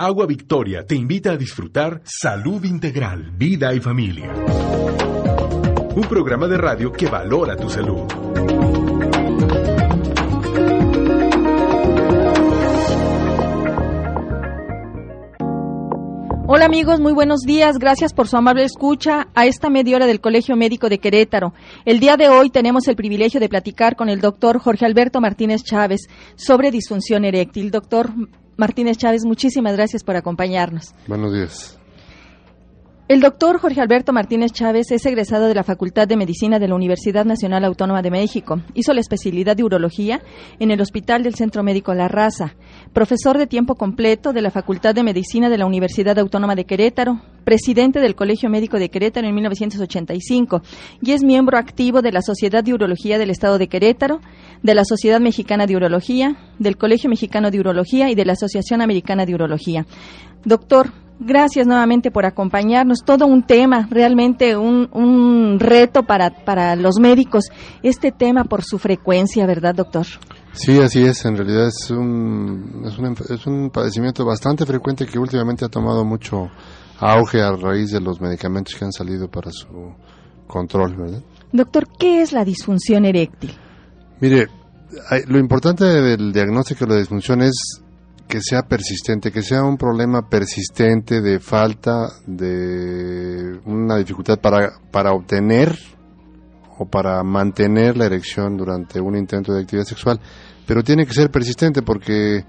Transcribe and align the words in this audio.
Agua 0.00 0.26
Victoria 0.26 0.86
te 0.86 0.94
invita 0.94 1.32
a 1.32 1.36
disfrutar 1.36 2.02
Salud 2.04 2.64
Integral, 2.64 3.32
Vida 3.32 3.74
y 3.74 3.80
Familia. 3.80 4.32
Un 4.32 6.04
programa 6.08 6.46
de 6.46 6.56
radio 6.56 6.92
que 6.92 7.08
valora 7.08 7.56
tu 7.56 7.68
salud. 7.68 8.06
Hola 16.46 16.66
amigos, 16.66 17.00
muy 17.00 17.12
buenos 17.12 17.40
días. 17.40 17.78
Gracias 17.80 18.12
por 18.12 18.28
su 18.28 18.36
amable 18.36 18.62
escucha 18.62 19.26
a 19.34 19.46
esta 19.46 19.68
media 19.68 19.96
hora 19.96 20.06
del 20.06 20.20
Colegio 20.20 20.54
Médico 20.54 20.88
de 20.88 20.98
Querétaro. 20.98 21.54
El 21.84 21.98
día 21.98 22.16
de 22.16 22.28
hoy 22.28 22.50
tenemos 22.50 22.86
el 22.86 22.94
privilegio 22.94 23.40
de 23.40 23.48
platicar 23.48 23.96
con 23.96 24.08
el 24.08 24.20
doctor 24.20 24.60
Jorge 24.60 24.86
Alberto 24.86 25.20
Martínez 25.20 25.64
Chávez 25.64 26.02
sobre 26.36 26.70
disfunción 26.70 27.24
eréctil. 27.24 27.72
Doctor 27.72 28.12
Martínez 28.58 28.98
Chávez, 28.98 29.24
muchísimas 29.24 29.74
gracias 29.74 30.02
por 30.02 30.16
acompañarnos. 30.16 30.92
Buenos 31.06 31.32
días. 31.32 31.77
El 33.08 33.22
doctor 33.22 33.58
Jorge 33.58 33.80
Alberto 33.80 34.12
Martínez 34.12 34.52
Chávez 34.52 34.90
es 34.90 35.06
egresado 35.06 35.46
de 35.46 35.54
la 35.54 35.62
Facultad 35.62 36.06
de 36.06 36.18
Medicina 36.18 36.58
de 36.58 36.68
la 36.68 36.74
Universidad 36.74 37.24
Nacional 37.24 37.64
Autónoma 37.64 38.02
de 38.02 38.10
México. 38.10 38.60
Hizo 38.74 38.92
la 38.92 39.00
especialidad 39.00 39.56
de 39.56 39.64
urología 39.64 40.20
en 40.58 40.70
el 40.70 40.82
Hospital 40.82 41.22
del 41.22 41.34
Centro 41.34 41.62
Médico 41.62 41.94
La 41.94 42.08
Raza. 42.08 42.54
Profesor 42.92 43.38
de 43.38 43.46
tiempo 43.46 43.76
completo 43.76 44.34
de 44.34 44.42
la 44.42 44.50
Facultad 44.50 44.94
de 44.94 45.04
Medicina 45.04 45.48
de 45.48 45.56
la 45.56 45.64
Universidad 45.64 46.18
Autónoma 46.18 46.54
de 46.54 46.66
Querétaro. 46.66 47.22
Presidente 47.44 47.98
del 48.00 48.14
Colegio 48.14 48.50
Médico 48.50 48.78
de 48.78 48.90
Querétaro 48.90 49.26
en 49.26 49.34
1985. 49.34 50.60
Y 51.00 51.12
es 51.12 51.24
miembro 51.24 51.56
activo 51.56 52.02
de 52.02 52.12
la 52.12 52.20
Sociedad 52.20 52.62
de 52.62 52.74
Urología 52.74 53.16
del 53.16 53.30
Estado 53.30 53.56
de 53.56 53.68
Querétaro, 53.68 54.20
de 54.62 54.74
la 54.74 54.84
Sociedad 54.84 55.18
Mexicana 55.18 55.64
de 55.64 55.76
Urología, 55.76 56.36
del 56.58 56.76
Colegio 56.76 57.08
Mexicano 57.08 57.50
de 57.50 57.58
Urología 57.58 58.10
y 58.10 58.14
de 58.14 58.26
la 58.26 58.34
Asociación 58.34 58.82
Americana 58.82 59.24
de 59.24 59.34
Urología. 59.34 59.86
Doctor, 60.44 60.92
Gracias 61.20 61.66
nuevamente 61.66 62.10
por 62.10 62.24
acompañarnos. 62.26 63.02
Todo 63.04 63.26
un 63.26 63.42
tema, 63.42 63.88
realmente 63.90 64.56
un, 64.56 64.88
un 64.92 65.58
reto 65.58 66.04
para, 66.04 66.30
para 66.30 66.76
los 66.76 67.00
médicos. 67.00 67.46
Este 67.82 68.12
tema 68.12 68.44
por 68.44 68.62
su 68.62 68.78
frecuencia, 68.78 69.44
¿verdad, 69.44 69.74
doctor? 69.74 70.06
Sí, 70.52 70.78
así 70.78 71.02
es. 71.02 71.24
En 71.24 71.36
realidad 71.36 71.68
es 71.68 71.90
un, 71.90 72.84
es 72.86 72.98
un, 72.98 73.16
es 73.28 73.46
un 73.46 73.70
padecimiento 73.70 74.24
bastante 74.24 74.64
frecuente 74.64 75.06
que 75.06 75.18
últimamente 75.18 75.64
ha 75.64 75.68
tomado 75.68 76.04
mucho 76.04 76.50
auge 77.00 77.40
a 77.40 77.52
raíz 77.52 77.90
de 77.90 78.00
los 78.00 78.20
medicamentos 78.20 78.74
que 78.74 78.84
han 78.84 78.92
salido 78.92 79.28
para 79.28 79.50
su 79.50 79.94
control, 80.46 80.96
¿verdad? 80.96 81.22
Doctor, 81.52 81.86
¿qué 81.98 82.22
es 82.22 82.32
la 82.32 82.44
disfunción 82.44 83.04
eréctil? 83.04 83.52
Mire, 84.20 84.48
lo 85.26 85.38
importante 85.38 85.84
del 85.84 86.32
diagnóstico 86.32 86.86
de 86.86 86.94
la 86.94 86.98
disfunción 86.98 87.42
es 87.42 87.82
que 88.28 88.40
sea 88.42 88.62
persistente, 88.62 89.32
que 89.32 89.42
sea 89.42 89.62
un 89.64 89.76
problema 89.76 90.28
persistente 90.28 91.20
de 91.20 91.40
falta 91.40 92.08
de 92.26 93.58
una 93.64 93.96
dificultad 93.96 94.38
para, 94.38 94.72
para 94.90 95.12
obtener 95.12 95.76
o 96.78 96.86
para 96.86 97.22
mantener 97.24 97.96
la 97.96 98.06
erección 98.06 98.56
durante 98.56 99.00
un 99.00 99.16
intento 99.16 99.52
de 99.52 99.62
actividad 99.62 99.86
sexual, 99.86 100.20
pero 100.66 100.84
tiene 100.84 101.06
que 101.06 101.14
ser 101.14 101.30
persistente 101.30 101.82
porque 101.82 102.44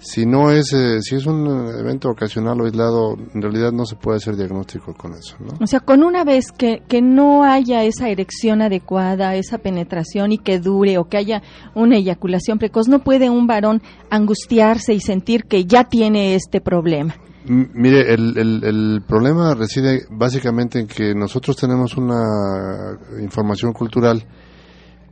si 0.00 0.24
no 0.24 0.50
es, 0.50 0.72
eh, 0.72 1.00
si 1.02 1.16
es 1.16 1.26
un 1.26 1.46
evento 1.78 2.08
ocasional 2.08 2.60
o 2.60 2.64
aislado, 2.64 3.16
en 3.34 3.42
realidad 3.42 3.70
no 3.70 3.84
se 3.84 3.96
puede 3.96 4.16
hacer 4.16 4.34
diagnóstico 4.34 4.94
con 4.94 5.12
eso. 5.12 5.36
¿no? 5.40 5.52
O 5.60 5.66
sea, 5.66 5.80
con 5.80 6.02
una 6.02 6.24
vez 6.24 6.52
que, 6.52 6.82
que 6.88 7.02
no 7.02 7.44
haya 7.44 7.84
esa 7.84 8.08
erección 8.08 8.62
adecuada, 8.62 9.34
esa 9.34 9.58
penetración 9.58 10.32
y 10.32 10.38
que 10.38 10.58
dure 10.58 10.96
o 10.96 11.04
que 11.04 11.18
haya 11.18 11.42
una 11.74 11.96
eyaculación 11.96 12.58
precoz, 12.58 12.88
no 12.88 13.00
puede 13.00 13.28
un 13.28 13.46
varón 13.46 13.82
angustiarse 14.08 14.94
y 14.94 15.00
sentir 15.00 15.44
que 15.44 15.66
ya 15.66 15.84
tiene 15.84 16.34
este 16.34 16.62
problema. 16.62 17.14
mire, 17.44 18.14
el, 18.14 18.38
el, 18.38 18.64
el 18.64 19.02
problema 19.06 19.54
reside 19.54 20.06
básicamente 20.10 20.80
en 20.80 20.86
que 20.86 21.14
nosotros 21.14 21.56
tenemos 21.56 21.98
una 21.98 22.98
información 23.20 23.74
cultural 23.74 24.26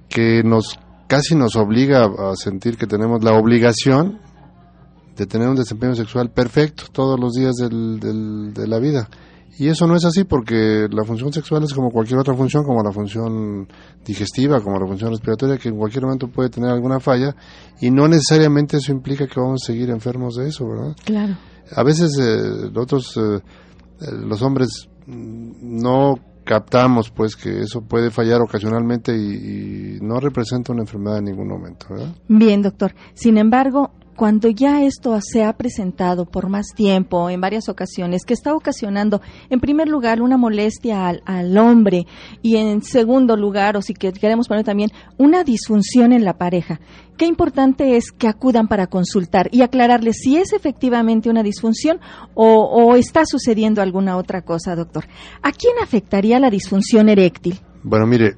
que 0.09 0.43
nos 0.43 0.79
casi 1.09 1.35
nos 1.35 1.57
obliga 1.57 2.05
a 2.05 2.37
sentir 2.37 2.77
que 2.77 2.87
tenemos 2.87 3.23
la 3.25 3.33
obligación 3.33 4.21
de 5.19 5.27
tener 5.27 5.49
un 5.49 5.57
desempeño 5.57 5.97
sexual 5.97 6.31
perfecto 6.31 6.85
todos 6.93 7.19
los 7.19 7.33
días 7.33 7.57
del, 7.57 7.99
del, 7.99 8.55
de 8.55 8.69
la 8.69 8.79
vida. 8.79 9.09
Y 9.59 9.67
eso 9.67 9.89
no 9.89 9.97
es 9.97 10.05
así 10.05 10.23
porque 10.23 10.87
la 10.89 11.03
función 11.03 11.33
sexual 11.33 11.65
es 11.65 11.75
como 11.75 11.91
cualquier 11.91 12.21
otra 12.21 12.33
función, 12.35 12.63
como 12.63 12.81
la 12.81 12.93
función 12.93 13.67
digestiva, 14.05 14.61
como 14.61 14.79
la 14.79 14.87
función 14.87 15.11
respiratoria, 15.11 15.59
que 15.59 15.71
en 15.71 15.77
cualquier 15.77 16.05
momento 16.05 16.29
puede 16.29 16.49
tener 16.49 16.71
alguna 16.71 17.01
falla 17.01 17.35
y 17.81 17.91
no 17.91 18.07
necesariamente 18.07 18.77
eso 18.77 18.93
implica 18.93 19.27
que 19.27 19.41
vamos 19.41 19.63
a 19.65 19.67
seguir 19.67 19.91
enfermos 19.91 20.37
de 20.37 20.47
eso, 20.47 20.69
¿verdad? 20.69 20.97
Claro. 21.05 21.37
A 21.75 21.83
veces 21.83 22.17
eh, 22.21 22.71
nosotros, 22.73 23.17
eh, 23.17 23.41
los 24.13 24.41
hombres, 24.43 24.89
no 25.09 26.15
captamos 26.45 27.11
pues 27.11 27.35
que 27.35 27.63
eso 27.63 27.81
puede 27.81 28.13
fallar 28.13 28.41
ocasionalmente 28.41 29.13
y, 29.17 29.97
y, 29.97 29.99
no 30.01 30.21
representa 30.21 30.73
una 30.73 30.83
enfermedad 30.83 31.19
en 31.19 31.25
ningún 31.25 31.49
momento, 31.49 31.87
¿verdad? 31.91 32.15
Bien, 32.29 32.63
doctor. 32.63 32.95
Sin 33.15 33.37
embargo, 33.37 33.91
cuando 34.19 34.49
ya 34.49 34.83
esto 34.83 35.17
se 35.23 35.45
ha 35.45 35.57
presentado 35.57 36.25
por 36.25 36.49
más 36.49 36.75
tiempo, 36.75 37.31
en 37.31 37.41
varias 37.41 37.69
ocasiones, 37.69 38.25
que 38.25 38.35
está 38.35 38.53
ocasionando, 38.53 39.23
en 39.49 39.61
primer 39.61 39.87
lugar, 39.87 40.21
una 40.21 40.37
molestia 40.37 41.07
al, 41.07 41.23
al, 41.25 41.57
hombre 41.57 42.05
y 42.43 42.57
en 42.57 42.83
segundo 42.83 43.37
lugar, 43.37 43.77
o 43.77 43.81
si 43.81 43.95
queremos 43.95 44.49
poner 44.49 44.65
también, 44.65 44.91
una 45.19 45.45
disfunción 45.45 46.13
en 46.13 46.25
la 46.25 46.37
pareja, 46.37 46.81
qué 47.17 47.27
importante 47.27 47.97
es 47.97 48.11
que 48.11 48.27
acudan 48.27 48.67
para 48.67 48.89
consultar 48.89 49.51
y 49.53 49.63
aclararles 49.63 50.17
si 50.21 50.37
es 50.37 50.53
efectivamente 50.53 51.31
una 51.31 51.45
disfunción 51.45 52.01
o, 52.35 52.65
o 52.65 52.97
está 52.97 53.25
sucediendo 53.25 53.83
alguna 53.83 54.17
otra 54.17 54.43
cosa, 54.43 54.75
doctor. 54.75 55.05
¿A 55.43 55.53
quién 55.53 55.75
afectaría 55.81 56.41
la 56.41 56.51
disfunción 56.51 57.09
eréctil? 57.09 57.61
Bueno, 57.85 58.05
mire, 58.05 58.35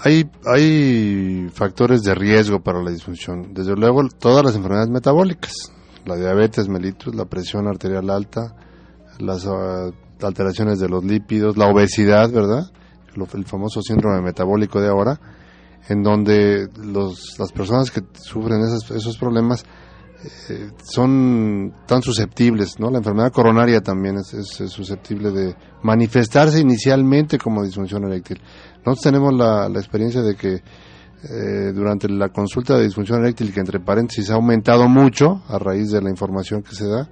hay, 0.00 0.28
hay 0.46 1.48
factores 1.52 2.02
de 2.02 2.14
riesgo 2.14 2.60
para 2.60 2.82
la 2.82 2.90
disfunción. 2.90 3.52
Desde 3.54 3.74
luego, 3.74 4.02
todas 4.18 4.44
las 4.44 4.56
enfermedades 4.56 4.90
metabólicas, 4.90 5.72
la 6.04 6.16
diabetes 6.16 6.68
mellitus, 6.68 7.14
la 7.14 7.26
presión 7.26 7.68
arterial 7.68 8.10
alta, 8.10 8.54
las 9.18 9.44
uh, 9.46 9.92
alteraciones 10.22 10.78
de 10.78 10.88
los 10.88 11.04
lípidos, 11.04 11.56
la 11.56 11.68
obesidad, 11.68 12.30
¿verdad? 12.30 12.70
Lo, 13.14 13.26
el 13.34 13.44
famoso 13.44 13.82
síndrome 13.82 14.22
metabólico 14.22 14.80
de 14.80 14.88
ahora, 14.88 15.20
en 15.88 16.02
donde 16.02 16.68
los, 16.76 17.38
las 17.38 17.52
personas 17.52 17.90
que 17.90 18.02
sufren 18.14 18.60
esos, 18.62 18.90
esos 18.90 19.18
problemas 19.18 19.64
eh, 20.48 20.70
son 20.84 21.72
tan 21.86 22.00
susceptibles, 22.00 22.78
¿no? 22.78 22.90
La 22.90 22.98
enfermedad 22.98 23.32
coronaria 23.32 23.80
también 23.80 24.18
es, 24.18 24.28
susceptible 24.70 25.32
de 25.32 25.56
manifestarse 25.82 26.60
inicialmente 26.60 27.38
como 27.38 27.64
disfunción 27.64 28.04
eréctil. 28.04 28.40
Nosotros 28.84 29.00
tenemos 29.02 29.32
la, 29.34 29.68
experiencia 29.78 30.22
de 30.22 30.34
que 30.34 30.54
eh, 30.54 31.72
durante 31.72 32.08
la 32.08 32.30
consulta 32.30 32.76
de 32.76 32.84
disfunción 32.84 33.20
eréctil, 33.20 33.52
que 33.52 33.60
entre 33.60 33.78
paréntesis 33.78 34.30
ha 34.30 34.34
aumentado 34.34 34.88
mucho 34.88 35.42
a 35.46 35.58
raíz 35.58 35.90
de 35.92 36.02
la 36.02 36.10
información 36.10 36.62
que 36.62 36.74
se 36.74 36.88
da, 36.88 37.08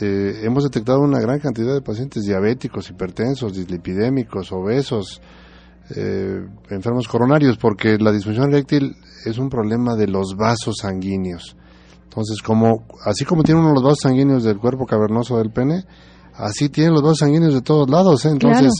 eh, 0.00 0.40
hemos 0.42 0.64
detectado 0.64 1.00
una 1.00 1.20
gran 1.20 1.38
cantidad 1.38 1.74
de 1.74 1.80
pacientes 1.80 2.24
diabéticos, 2.24 2.90
hipertensos, 2.90 3.54
dislipidémicos, 3.54 4.50
obesos, 4.52 5.20
eh, 5.94 6.44
enfermos 6.70 7.06
coronarios, 7.06 7.56
porque 7.56 7.96
la 7.98 8.10
disfunción 8.10 8.52
eréctil 8.52 8.96
es 9.24 9.38
un 9.38 9.48
problema 9.48 9.94
de 9.94 10.08
los 10.08 10.34
vasos 10.36 10.76
sanguíneos. 10.80 11.56
Entonces, 12.04 12.42
como, 12.42 12.84
así 13.04 13.24
como 13.24 13.44
tiene 13.44 13.60
uno 13.60 13.74
los 13.74 13.82
vasos 13.82 14.00
sanguíneos 14.02 14.42
del 14.42 14.58
cuerpo 14.58 14.86
cavernoso 14.86 15.38
del 15.38 15.50
pene, 15.52 15.84
así 16.34 16.68
tienen 16.68 16.94
los 16.94 17.02
vasos 17.02 17.18
sanguíneos 17.18 17.54
de 17.54 17.62
todos 17.62 17.88
lados. 17.88 18.24
¿eh? 18.24 18.30
Entonces. 18.30 18.72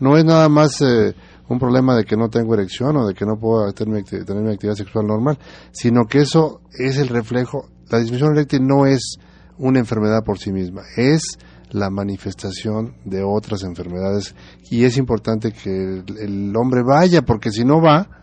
No 0.00 0.16
es 0.16 0.24
nada 0.24 0.48
más 0.48 0.80
eh, 0.80 1.14
un 1.48 1.58
problema 1.58 1.96
de 1.96 2.04
que 2.04 2.16
no 2.16 2.28
tengo 2.28 2.54
erección 2.54 2.96
o 2.96 3.06
de 3.06 3.14
que 3.14 3.24
no 3.24 3.38
puedo 3.38 3.72
tener, 3.72 4.04
tener 4.04 4.42
mi 4.42 4.52
actividad 4.52 4.76
sexual 4.76 5.06
normal, 5.06 5.38
sino 5.72 6.04
que 6.06 6.20
eso 6.20 6.60
es 6.78 6.98
el 6.98 7.08
reflejo. 7.08 7.68
La 7.90 7.98
disfunción 7.98 8.32
eréctil 8.32 8.66
no 8.66 8.86
es 8.86 9.16
una 9.58 9.78
enfermedad 9.78 10.24
por 10.24 10.38
sí 10.38 10.52
misma, 10.52 10.82
es 10.96 11.38
la 11.70 11.90
manifestación 11.90 12.96
de 13.04 13.22
otras 13.22 13.62
enfermedades 13.62 14.34
y 14.70 14.84
es 14.84 14.96
importante 14.98 15.52
que 15.52 16.02
el 16.20 16.54
hombre 16.56 16.82
vaya, 16.82 17.22
porque 17.22 17.50
si 17.50 17.64
no 17.64 17.80
va, 17.80 18.21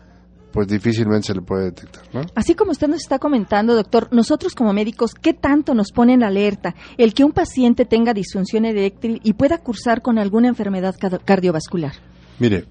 pues 0.52 0.68
difícilmente 0.68 1.28
se 1.28 1.34
le 1.34 1.42
puede 1.42 1.66
detectar. 1.66 2.02
¿no? 2.12 2.22
Así 2.34 2.54
como 2.54 2.72
usted 2.72 2.88
nos 2.88 3.00
está 3.00 3.18
comentando, 3.18 3.74
doctor, 3.74 4.08
nosotros 4.12 4.54
como 4.54 4.72
médicos, 4.72 5.14
¿qué 5.14 5.34
tanto 5.34 5.74
nos 5.74 5.92
pone 5.92 6.14
en 6.14 6.22
alerta 6.22 6.74
el 6.98 7.14
que 7.14 7.24
un 7.24 7.32
paciente 7.32 7.84
tenga 7.84 8.14
disfunción 8.14 8.64
eréctil 8.64 9.20
y 9.22 9.34
pueda 9.34 9.58
cursar 9.58 10.02
con 10.02 10.18
alguna 10.18 10.48
enfermedad 10.48 10.94
cardiovascular? 11.24 11.92
Mire, 12.38 12.66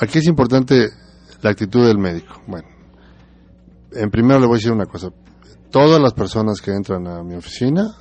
aquí 0.00 0.18
es 0.18 0.26
importante 0.26 0.88
la 1.42 1.50
actitud 1.50 1.86
del 1.86 1.98
médico. 1.98 2.42
Bueno, 2.46 2.68
en 3.92 4.10
primero 4.10 4.40
le 4.40 4.46
voy 4.46 4.54
a 4.54 4.58
decir 4.58 4.72
una 4.72 4.86
cosa. 4.86 5.10
Todas 5.70 6.00
las 6.00 6.14
personas 6.14 6.60
que 6.60 6.72
entran 6.72 7.06
a 7.06 7.22
mi 7.22 7.34
oficina, 7.34 7.94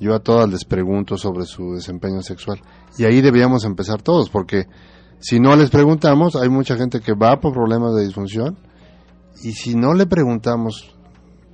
yo 0.00 0.14
a 0.14 0.20
todas 0.20 0.48
les 0.48 0.64
pregunto 0.64 1.16
sobre 1.16 1.44
su 1.44 1.74
desempeño 1.74 2.22
sexual. 2.22 2.60
Y 2.96 3.04
ahí 3.04 3.20
deberíamos 3.20 3.64
empezar 3.64 4.02
todos, 4.02 4.30
porque 4.30 4.66
si 5.20 5.38
no 5.38 5.54
les 5.54 5.70
preguntamos, 5.70 6.34
hay 6.34 6.48
mucha 6.48 6.76
gente 6.76 7.00
que 7.00 7.12
va 7.14 7.38
por 7.40 7.52
problemas 7.52 7.94
de 7.94 8.04
disfunción 8.04 8.58
y 9.42 9.52
si 9.52 9.74
no 9.74 9.94
le 9.94 10.06
preguntamos 10.06 10.94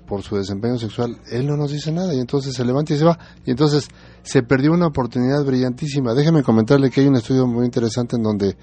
por 0.06 0.22
su 0.22 0.36
desempeño 0.36 0.78
sexual, 0.78 1.16
él 1.30 1.46
no 1.46 1.56
nos 1.56 1.72
dice 1.72 1.90
nada 1.92 2.14
y 2.14 2.20
entonces 2.20 2.54
se 2.54 2.64
levanta 2.64 2.94
y 2.94 2.96
se 2.96 3.04
va. 3.04 3.18
Y 3.44 3.50
entonces 3.50 3.88
se 4.22 4.42
perdió 4.42 4.72
una 4.72 4.86
oportunidad 4.86 5.44
brillantísima. 5.44 6.14
Déjeme 6.14 6.42
comentarle 6.42 6.90
que 6.90 7.00
hay 7.00 7.08
un 7.08 7.16
estudio 7.16 7.46
muy 7.46 7.64
interesante 7.64 8.16
en 8.16 8.22
donde 8.22 8.56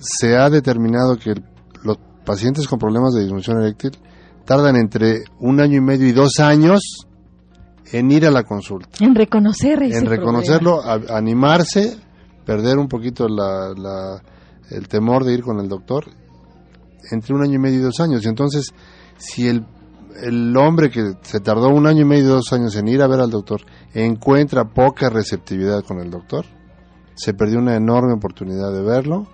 se 0.00 0.36
ha 0.36 0.48
determinado 0.48 1.16
que 1.16 1.34
los 1.82 1.98
pacientes 2.24 2.66
con 2.66 2.78
problemas 2.78 3.12
de 3.12 3.22
disfunción 3.22 3.60
eréctil 3.60 3.92
tardan 4.46 4.76
entre 4.76 5.24
un 5.38 5.60
año 5.60 5.78
y 5.78 5.82
medio 5.82 6.08
y 6.08 6.12
dos 6.12 6.38
años 6.40 7.06
en 7.92 8.10
ir 8.10 8.26
a 8.26 8.30
la 8.30 8.42
consulta. 8.42 8.88
En 9.00 9.14
reconocer 9.14 9.82
ese 9.82 9.98
En 9.98 10.06
reconocerlo, 10.06 10.80
animarse, 10.82 11.98
perder 12.44 12.78
un 12.78 12.88
poquito 12.88 13.28
la, 13.28 14.22
el 14.70 14.88
temor 14.88 15.24
de 15.24 15.34
ir 15.34 15.42
con 15.42 15.60
el 15.60 15.68
doctor 15.68 16.04
entre 17.10 17.34
un 17.34 17.42
año 17.42 17.54
y 17.54 17.58
medio 17.58 17.80
y 17.80 17.82
dos 17.82 18.00
años. 18.00 18.24
Y 18.24 18.28
entonces, 18.28 18.72
si 19.18 19.48
el, 19.48 19.66
el 20.22 20.56
hombre 20.56 20.90
que 20.90 21.14
se 21.22 21.40
tardó 21.40 21.68
un 21.68 21.86
año 21.86 22.02
y 22.02 22.06
medio 22.06 22.24
y 22.24 22.28
dos 22.28 22.52
años 22.52 22.74
en 22.76 22.88
ir 22.88 23.02
a 23.02 23.06
ver 23.06 23.20
al 23.20 23.30
doctor 23.30 23.62
encuentra 23.92 24.64
poca 24.64 25.10
receptividad 25.10 25.82
con 25.84 26.00
el 26.00 26.10
doctor, 26.10 26.46
se 27.14 27.34
perdió 27.34 27.58
una 27.58 27.76
enorme 27.76 28.14
oportunidad 28.14 28.72
de 28.72 28.82
verlo 28.82 29.26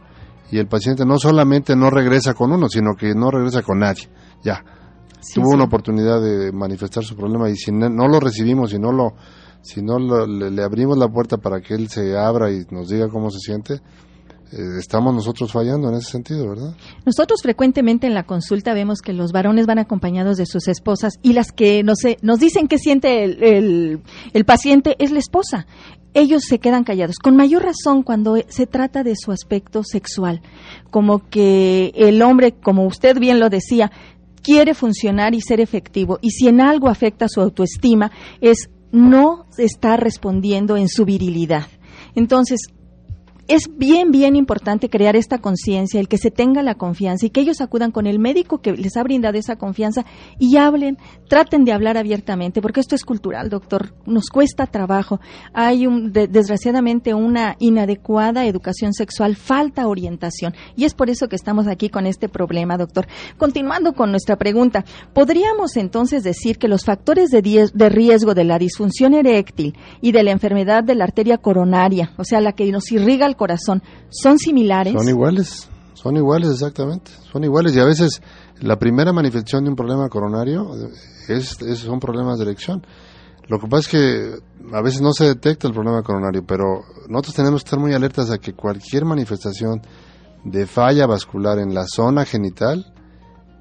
y 0.51 0.59
el 0.59 0.67
paciente 0.67 1.05
no 1.07 1.19
solamente 1.19 1.77
no 1.77 1.91
regresa 1.91 2.35
con 2.35 2.53
uno, 2.53 2.69
sino 2.69 2.95
que 2.95 3.15
no 3.15 3.31
regresa 3.31 3.63
con 3.63 3.79
nadie. 3.79 4.09
Ya, 4.43 4.65
tuvo 5.35 5.55
una 5.55 5.65
oportunidad 5.65 6.21
de 6.21 6.53
manifestar 6.53 7.05
su 7.05 7.17
problema 7.17 7.49
y 7.49 7.57
si 7.57 7.71
no, 7.73 7.89
lo 7.89 8.21
recibimos, 8.21 8.71
si 8.71 8.79
no 8.79 8.93
lo 8.93 9.15
si 9.63 9.83
no 9.83 9.99
le, 9.99 10.63
abrimos 10.63 10.97
la 10.97 11.09
puerta 11.09 11.37
para 11.37 11.61
que 11.61 11.75
él 11.75 11.89
se 11.89 12.17
abra 12.17 12.51
y 12.51 12.65
nos 12.71 12.89
diga 12.89 13.09
cómo 13.09 13.31
se 13.31 13.39
siente, 13.39 13.75
eh, 14.53 14.79
estamos 14.79 15.15
nosotros 15.15 15.53
fallando 15.53 15.89
en 15.89 15.95
ese 15.95 16.11
sentido, 16.11 16.49
¿verdad? 16.49 16.75
Nosotros 17.07 17.41
frecuentemente 17.43 18.07
en 18.07 18.15
la 18.15 18.25
consulta 18.25 18.75
vemos 18.75 19.01
que 19.01 19.13
los 19.13 19.33
varones 19.33 19.67
van 19.67 19.79
acompañados 19.79 20.39
de 20.39 20.47
sus 20.47 20.67
esposas 20.67 21.15
y 21.23 21.35
las 21.35 21.53
que 21.53 21.85
nos, 21.85 21.99
nos 22.23 22.41
dicen 22.41 22.67
que 22.67 22.79
siente 22.79 23.23
el, 23.25 24.03
el, 24.33 24.45
paciente 24.45 24.97
es 24.99 25.13
la 25.13 25.21
esposa. 25.21 25.67
Ellos 26.15 26.43
se 26.49 26.59
quedan 26.59 26.83
callados, 26.83 27.19
con 27.23 27.37
mayor 27.37 27.63
razón 27.63 28.03
cuando 28.03 28.37
se 28.49 28.67
trata 28.67 29.05
de 29.05 29.15
su 29.15 29.31
aspecto 29.31 29.85
sexual, 29.85 30.43
como 30.91 31.29
que 31.29 31.93
el 31.95 32.21
hombre, 32.21 32.51
como 32.53 32.85
usted 32.85 33.21
bien 33.21 33.39
lo 33.39 33.49
decía, 33.49 33.93
quiere 34.43 34.75
funcionar 34.75 35.35
y 35.35 35.41
ser 35.41 35.61
efectivo 35.61 36.19
y 36.21 36.31
si 36.31 36.49
en 36.49 36.61
algo 36.61 36.89
afecta 36.89 37.29
su 37.29 37.41
autoestima 37.41 38.11
es 38.41 38.69
no 38.93 39.47
estar 39.59 40.03
respondiendo 40.03 40.77
en 40.77 40.89
su 40.89 41.05
virilidad. 41.05 41.67
Entonces, 42.15 42.61
es 43.51 43.65
bien, 43.77 44.13
bien 44.13 44.37
importante 44.37 44.89
crear 44.89 45.17
esta 45.17 45.39
conciencia, 45.39 45.99
el 45.99 46.07
que 46.07 46.19
se 46.19 46.31
tenga 46.31 46.63
la 46.63 46.77
confianza 46.77 47.27
y 47.27 47.31
que 47.31 47.41
ellos 47.41 47.61
acudan 47.61 47.91
con 47.91 48.07
el 48.07 48.21
médico 48.21 48.59
que 48.59 48.71
les 48.71 48.97
ha 48.97 49.03
brindado 49.03 49.37
esa 49.37 49.57
confianza 49.57 50.07
y 50.39 50.57
hablen, 50.57 50.99
traten 51.29 51.65
de 51.65 51.73
hablar 51.73 51.97
abiertamente, 51.97 52.63
porque 52.63 52.79
esto 52.79 52.95
es 52.95 53.05
cultural, 53.05 53.51
doctor, 53.51 53.93
nos 54.07 54.29
cuesta 54.29 54.67
trabajo. 54.67 55.21
Hay 55.53 55.89
un, 55.89 56.13
desgraciadamente 56.13 57.13
una 57.13 57.57
inadecuada 57.59 58.47
educación 58.47 58.93
sexual, 58.93 59.35
falta 59.35 59.89
orientación 59.89 60.55
y 60.77 60.85
es 60.85 60.95
por 60.95 61.11
eso 61.11 61.27
que 61.29 61.35
estamos 61.35 61.67
aquí 61.67 61.89
con 61.89 62.07
este 62.07 62.29
problema, 62.29 62.77
doctor. 62.77 63.09
Continuando 63.37 63.95
con 63.95 64.13
nuestra 64.13 64.37
pregunta, 64.37 64.85
¿podríamos 65.13 65.77
entonces 65.77 66.23
decir 66.23 66.57
que 66.57 66.69
los 66.69 66.85
factores 66.85 67.31
de, 67.31 67.43
de 67.43 67.89
riesgo 67.89 68.33
de 68.35 68.45
la 68.45 68.61
disfunción 68.61 69.13
eréctil 69.13 69.77
y 70.01 70.13
de 70.13 70.23
la 70.23 70.31
enfermedad 70.31 70.85
de 70.85 70.95
la 70.95 71.03
arteria 71.03 71.39
coronaria, 71.39 72.13
o 72.17 72.23
sea, 72.23 72.41
la 72.41 72.53
que 72.53 72.71
nos 72.71 72.93
irriga 72.93 73.27
el 73.27 73.40
corazón 73.41 73.83
son 74.11 74.39
similares? 74.39 74.93
Son 74.93 75.09
iguales, 75.09 75.69
son 75.95 76.17
iguales 76.17 76.51
exactamente, 76.51 77.11
son 77.33 77.43
iguales 77.43 77.75
y 77.75 77.81
a 77.81 77.87
veces 77.87 78.21
la 78.61 78.79
primera 78.79 79.15
manifestación 79.15 79.65
de 79.65 79.71
un 79.71 79.77
problema 79.77 80.11
coronario 80.11 80.71
es, 81.27 81.57
son 81.77 81.99
problemas 81.99 82.39
de 82.39 82.45
erección. 82.45 82.87
Lo 83.49 83.59
que 83.59 83.67
pasa 83.67 83.81
es 83.81 83.89
que 83.89 84.77
a 84.77 84.83
veces 84.83 85.01
no 85.01 85.13
se 85.13 85.25
detecta 85.25 85.67
el 85.67 85.73
problema 85.73 86.03
coronario, 86.03 86.45
pero 86.47 86.83
nosotros 87.09 87.35
tenemos 87.35 87.63
que 87.63 87.69
estar 87.69 87.81
muy 87.81 87.95
alertas 87.95 88.31
a 88.31 88.37
que 88.37 88.53
cualquier 88.53 89.07
manifestación 89.07 89.81
de 90.45 90.67
falla 90.67 91.07
vascular 91.07 91.59
en 91.59 91.75
la 91.75 91.85
zona 91.87 92.27
genital 92.27 92.93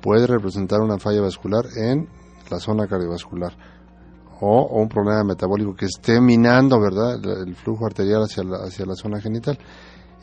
puede 0.01 0.27
representar 0.27 0.81
una 0.81 0.99
falla 0.99 1.21
vascular 1.21 1.65
en 1.77 2.09
la 2.51 2.59
zona 2.59 2.85
cardiovascular 2.85 3.53
o, 4.41 4.81
un 4.81 4.87
problema 4.87 5.23
metabólico 5.23 5.75
que 5.75 5.85
esté 5.85 6.21
minando, 6.21 6.79
¿verdad?, 6.79 7.19
el 7.45 7.55
flujo 7.55 7.85
arterial 7.85 8.23
hacia 8.23 8.43
la, 8.43 8.57
hacia 8.57 8.85
la 8.85 8.95
zona 8.95 9.19
genital. 9.19 9.57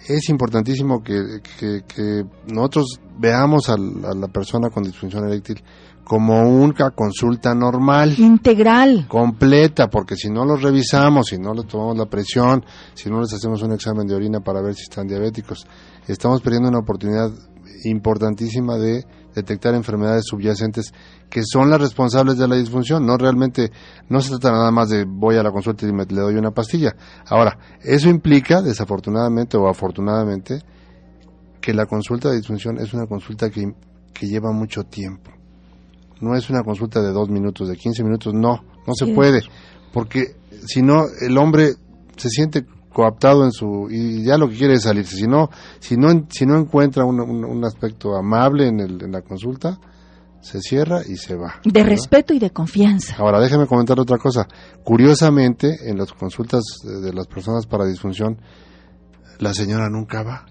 Es 0.08 0.28
importantísimo 0.28 1.02
que, 1.02 1.40
que, 1.58 2.24
nosotros 2.46 3.00
veamos 3.18 3.68
a 3.68 3.76
la, 3.76 4.28
persona 4.28 4.70
con 4.70 4.84
disfunción 4.84 5.26
eréctil 5.26 5.62
como 6.04 6.42
una 6.42 6.90
consulta 6.90 7.54
normal. 7.54 8.14
Integral. 8.18 9.06
Completa, 9.08 9.88
porque 9.88 10.14
si 10.14 10.30
no 10.30 10.44
los 10.44 10.62
revisamos, 10.62 11.26
si 11.28 11.38
no 11.38 11.52
les 11.54 11.66
tomamos 11.66 11.98
la 11.98 12.06
presión, 12.06 12.64
si 12.94 13.10
no 13.10 13.20
les 13.20 13.32
hacemos 13.32 13.62
un 13.62 13.72
examen 13.72 14.06
de 14.06 14.14
orina 14.14 14.40
para 14.40 14.62
ver 14.62 14.74
si 14.74 14.82
están 14.82 15.08
diabéticos, 15.08 15.66
estamos 16.06 16.40
perdiendo 16.40 16.68
una 16.68 16.78
oportunidad 16.78 17.32
importantísima 17.84 18.76
de 18.76 19.04
detectar 19.34 19.74
enfermedades 19.74 20.24
subyacentes 20.26 20.92
que 21.28 21.42
son 21.44 21.70
las 21.70 21.80
responsables 21.80 22.38
de 22.38 22.48
la 22.48 22.56
disfunción. 22.56 23.04
No 23.04 23.16
realmente, 23.16 23.70
no 24.08 24.20
se 24.20 24.30
trata 24.30 24.52
nada 24.52 24.70
más 24.70 24.88
de 24.88 25.04
voy 25.04 25.36
a 25.36 25.42
la 25.42 25.52
consulta 25.52 25.86
y 25.86 25.92
me, 25.92 26.04
le 26.06 26.20
doy 26.20 26.36
una 26.36 26.50
pastilla. 26.50 26.96
Ahora, 27.28 27.58
eso 27.82 28.08
implica, 28.08 28.62
desafortunadamente 28.62 29.56
o 29.56 29.68
afortunadamente, 29.68 30.60
que 31.60 31.74
la 31.74 31.86
consulta 31.86 32.30
de 32.30 32.36
disfunción 32.36 32.78
es 32.78 32.94
una 32.94 33.06
consulta 33.06 33.50
que, 33.50 33.72
que 34.14 34.26
lleva 34.26 34.52
mucho 34.52 34.84
tiempo. 34.84 35.30
No 36.20 36.34
es 36.34 36.48
una 36.48 36.62
consulta 36.62 37.02
de 37.02 37.12
dos 37.12 37.28
minutos, 37.28 37.68
de 37.68 37.76
15 37.76 38.02
minutos, 38.02 38.32
no, 38.32 38.64
no 38.86 38.94
se 38.94 39.06
puede. 39.08 39.42
Porque 39.92 40.36
si 40.66 40.80
no, 40.80 41.04
el 41.20 41.36
hombre 41.36 41.74
se 42.16 42.30
siente 42.30 42.64
coaptado 42.96 43.44
en 43.44 43.52
su 43.52 43.88
y 43.90 44.25
ya 44.25 44.38
lo 44.38 44.48
que 44.48 44.56
quiere 44.56 44.72
es 44.72 44.84
salirse. 44.84 45.16
Si 45.16 45.26
no 45.26 45.50
si 45.81 45.98
no 45.98 46.26
si 46.31 46.46
no 46.46 46.56
encuentra 46.56 47.04
un, 47.04 47.20
un, 47.20 47.64
aspecto 47.66 48.16
amable 48.16 48.69
en, 48.69 48.81
el, 48.81 49.02
en 49.02 49.12
la 49.12 49.20
consulta 49.20 49.78
se 50.40 50.60
cierra 50.62 51.02
y 51.06 51.19
se 51.19 51.34
va 51.34 51.60
de 51.62 51.82
respeto 51.82 52.32
y 52.32 52.38
de 52.38 52.50
confianza. 52.52 53.16
Ahora 53.19 53.38
déjeme 53.38 53.66
comentar 53.66 54.00
otra 54.00 54.16
cosa. 54.16 54.48
Curiosamente 54.82 55.90
en 55.90 55.98
las 55.98 56.10
consultas 56.14 56.62
de 56.84 57.12
las 57.12 57.26
personas 57.26 57.66
para 57.66 57.84
disfunción 57.84 58.38
la 59.40 59.52
señora 59.52 59.90
nunca 59.90 60.22
va 60.22 60.46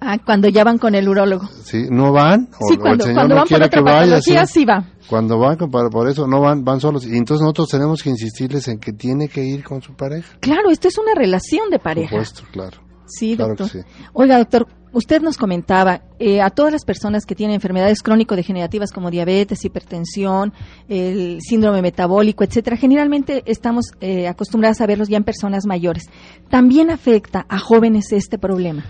Ah, 0.00 0.18
cuando 0.24 0.48
ya 0.48 0.64
van 0.64 0.78
con 0.78 0.94
el 0.94 1.08
urólogo. 1.08 1.48
Sí, 1.64 1.86
no 1.90 2.12
van. 2.12 2.48
O, 2.60 2.68
sí, 2.68 2.76
cuando, 2.76 3.06
el 3.06 3.14
cuando 3.14 3.36
van 3.36 3.48
por 3.48 3.62
otra 3.62 3.82
patología, 3.82 4.46
sí 4.46 4.64
va. 4.64 4.84
Cuando 5.08 5.38
van, 5.38 5.56
por, 5.56 5.90
por 5.90 6.08
eso 6.08 6.26
no 6.26 6.40
van, 6.40 6.64
van 6.64 6.80
solos. 6.80 7.06
Y 7.06 7.16
entonces 7.16 7.42
nosotros 7.42 7.68
tenemos 7.68 8.02
que 8.02 8.10
insistirles 8.10 8.68
en 8.68 8.78
que 8.78 8.92
tiene 8.92 9.28
que 9.28 9.42
ir 9.42 9.64
con 9.64 9.80
su 9.82 9.94
pareja. 9.94 10.36
Claro, 10.40 10.70
esto 10.70 10.88
es 10.88 10.98
una 10.98 11.14
relación 11.14 11.70
de 11.70 11.78
pareja. 11.78 12.16
Por 12.16 12.26
supuesto, 12.26 12.52
claro. 12.52 12.84
Sí, 13.06 13.36
doctor. 13.36 13.68
Oiga, 14.12 14.38
doctor, 14.38 14.66
usted 14.92 15.20
nos 15.20 15.36
comentaba 15.36 16.02
eh, 16.18 16.40
a 16.40 16.50
todas 16.50 16.72
las 16.72 16.84
personas 16.84 17.26
que 17.26 17.34
tienen 17.34 17.54
enfermedades 17.54 18.02
crónico-degenerativas 18.02 18.92
como 18.92 19.10
diabetes, 19.10 19.64
hipertensión, 19.64 20.52
el 20.88 21.38
síndrome 21.40 21.82
metabólico, 21.82 22.44
etcétera, 22.44 22.76
generalmente 22.76 23.42
estamos 23.46 23.92
eh, 24.00 24.26
acostumbrados 24.26 24.80
a 24.80 24.86
verlos 24.86 25.08
ya 25.08 25.18
en 25.18 25.24
personas 25.24 25.66
mayores. 25.66 26.04
¿También 26.48 26.90
afecta 26.90 27.44
a 27.48 27.58
jóvenes 27.58 28.12
este 28.12 28.38
problema? 28.38 28.84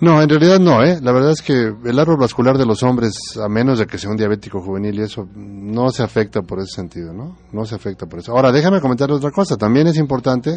No, 0.00 0.20
en 0.20 0.28
realidad 0.28 0.58
no, 0.58 0.82
¿eh? 0.82 0.98
La 1.02 1.12
verdad 1.12 1.30
es 1.30 1.40
que 1.40 1.72
el 1.84 1.98
árbol 1.98 2.16
vascular 2.18 2.58
de 2.58 2.66
los 2.66 2.82
hombres, 2.82 3.38
a 3.42 3.48
menos 3.48 3.78
de 3.78 3.86
que 3.86 3.98
sea 3.98 4.10
un 4.10 4.16
diabético 4.16 4.60
juvenil 4.60 4.98
y 4.98 5.02
eso, 5.02 5.28
no 5.34 5.90
se 5.90 6.02
afecta 6.02 6.42
por 6.42 6.58
ese 6.58 6.72
sentido, 6.74 7.12
¿no? 7.12 7.36
No 7.52 7.64
se 7.64 7.76
afecta 7.76 8.06
por 8.06 8.18
eso. 8.18 8.32
Ahora, 8.32 8.52
déjame 8.52 8.80
comentar 8.80 9.10
otra 9.10 9.30
cosa. 9.30 9.56
También 9.56 9.86
es 9.86 9.96
importante, 9.96 10.56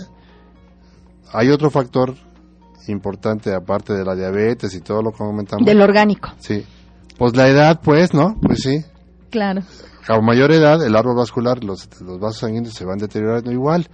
hay 1.32 1.50
otro 1.50 1.70
factor 1.70 2.16
importante 2.88 3.54
aparte 3.54 3.94
de 3.94 4.04
la 4.04 4.16
diabetes 4.16 4.74
y 4.74 4.82
todo 4.82 5.02
lo 5.02 5.12
que 5.12 5.18
comentamos. 5.18 5.66
Del 5.66 5.82
orgánico. 5.82 6.30
Sí. 6.40 6.66
Pues 7.18 7.36
la 7.36 7.48
edad, 7.48 7.80
pues, 7.84 8.14
¿no? 8.14 8.38
Pues 8.42 8.62
sí. 8.62 8.84
Claro. 9.30 9.62
A 10.08 10.22
mayor 10.22 10.52
edad, 10.52 10.82
el 10.84 10.96
árbol 10.96 11.18
vascular, 11.18 11.64
los, 11.64 11.90
los 12.02 12.20
vasos 12.20 12.40
sanguíneos 12.40 12.74
se 12.74 12.86
van 12.86 12.98
deteriorando 12.98 13.52
igual. 13.52 13.88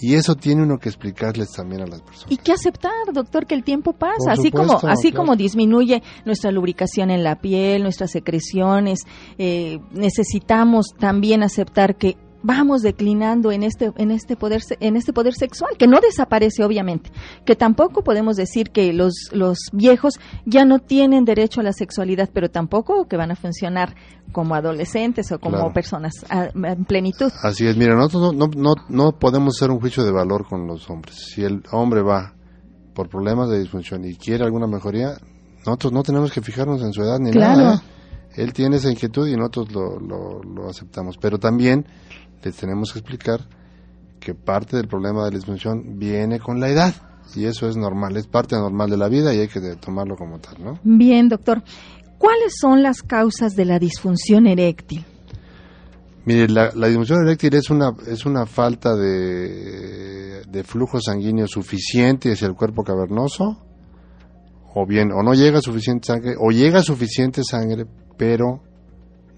Y 0.00 0.14
eso 0.14 0.36
tiene 0.36 0.62
uno 0.62 0.78
que 0.78 0.88
explicarles 0.88 1.50
también 1.50 1.82
a 1.82 1.86
las 1.86 2.00
personas. 2.02 2.30
Y 2.30 2.36
que 2.36 2.52
aceptar, 2.52 2.92
doctor, 3.12 3.46
que 3.46 3.54
el 3.54 3.64
tiempo 3.64 3.92
pasa, 3.92 4.32
así 4.32 4.50
como 4.50 4.78
así 4.88 5.12
como 5.12 5.34
disminuye 5.34 6.02
nuestra 6.24 6.52
lubricación 6.52 7.10
en 7.10 7.24
la 7.24 7.40
piel, 7.40 7.82
nuestras 7.82 8.12
secreciones, 8.12 9.00
eh, 9.38 9.80
necesitamos 9.90 10.94
también 10.98 11.42
aceptar 11.42 11.96
que 11.96 12.16
vamos 12.48 12.80
declinando 12.80 13.52
en 13.52 13.62
este 13.62 13.92
en 13.96 14.10
este 14.10 14.34
poder 14.34 14.62
en 14.80 14.96
este 14.96 15.12
poder 15.12 15.34
sexual 15.34 15.76
que 15.78 15.86
no 15.86 16.00
desaparece 16.00 16.64
obviamente 16.64 17.10
que 17.44 17.56
tampoco 17.56 18.02
podemos 18.02 18.36
decir 18.36 18.70
que 18.70 18.94
los 18.94 19.12
los 19.32 19.58
viejos 19.70 20.14
ya 20.46 20.64
no 20.64 20.78
tienen 20.78 21.26
derecho 21.26 21.60
a 21.60 21.62
la 21.62 21.74
sexualidad 21.74 22.30
pero 22.32 22.48
tampoco 22.48 23.06
que 23.06 23.18
van 23.18 23.30
a 23.30 23.36
funcionar 23.36 23.94
como 24.32 24.54
adolescentes 24.54 25.30
o 25.30 25.38
como 25.38 25.74
personas 25.74 26.14
en 26.30 26.86
plenitud 26.86 27.30
así 27.42 27.66
es 27.66 27.76
mira 27.76 27.94
nosotros 27.94 28.34
no, 28.34 28.46
no, 28.56 28.74
no 28.88 29.12
podemos 29.12 29.58
hacer 29.58 29.70
un 29.70 29.78
juicio 29.78 30.02
de 30.02 30.10
valor 30.10 30.46
con 30.48 30.66
los 30.66 30.88
hombres 30.88 31.16
si 31.16 31.44
el 31.44 31.62
hombre 31.70 32.00
va 32.00 32.32
por 32.94 33.10
problemas 33.10 33.50
de 33.50 33.58
disfunción 33.58 34.06
y 34.06 34.16
quiere 34.16 34.44
alguna 34.44 34.66
mejoría 34.66 35.18
nosotros 35.66 35.92
no 35.92 36.02
tenemos 36.02 36.32
que 36.32 36.40
fijarnos 36.40 36.82
en 36.82 36.94
su 36.94 37.02
edad 37.02 37.18
ni 37.18 37.30
nada 37.30 37.74
¿eh? 37.74 37.98
Él 38.36 38.52
tiene 38.52 38.76
esa 38.76 38.88
inquietud 38.88 39.26
y 39.26 39.34
nosotros 39.34 39.72
lo, 39.72 39.98
lo, 39.98 40.42
lo 40.44 40.68
aceptamos. 40.68 41.16
Pero 41.18 41.38
también 41.38 41.86
les 42.42 42.56
tenemos 42.56 42.92
que 42.92 43.00
explicar 43.00 43.40
que 44.20 44.34
parte 44.34 44.76
del 44.76 44.88
problema 44.88 45.24
de 45.24 45.30
la 45.30 45.36
disfunción 45.36 45.98
viene 45.98 46.38
con 46.40 46.60
la 46.60 46.68
edad. 46.68 46.94
Y 47.34 47.44
eso 47.44 47.68
es 47.68 47.76
normal, 47.76 48.16
es 48.16 48.26
parte 48.26 48.56
normal 48.56 48.88
de 48.88 48.96
la 48.96 49.08
vida 49.08 49.34
y 49.34 49.40
hay 49.40 49.48
que 49.48 49.60
tomarlo 49.76 50.16
como 50.16 50.38
tal, 50.38 50.62
¿no? 50.62 50.78
Bien, 50.82 51.28
doctor. 51.28 51.62
¿Cuáles 52.16 52.54
son 52.58 52.82
las 52.82 53.02
causas 53.02 53.54
de 53.54 53.64
la 53.64 53.78
disfunción 53.78 54.46
eréctil? 54.46 55.04
Mire, 56.24 56.48
la, 56.48 56.72
la 56.74 56.88
disfunción 56.88 57.26
eréctil 57.26 57.54
es 57.54 57.70
una, 57.70 57.92
es 58.06 58.26
una 58.26 58.46
falta 58.46 58.96
de, 58.96 60.42
de 60.46 60.64
flujo 60.64 61.00
sanguíneo 61.00 61.46
suficiente 61.46 62.32
hacia 62.32 62.48
el 62.48 62.54
cuerpo 62.54 62.82
cavernoso, 62.82 63.62
o 64.74 64.86
bien, 64.86 65.12
o 65.12 65.22
no 65.22 65.34
llega 65.34 65.60
suficiente 65.60 66.06
sangre, 66.06 66.34
o 66.38 66.50
llega 66.50 66.82
suficiente 66.82 67.42
sangre, 67.48 67.86
pero 68.16 68.62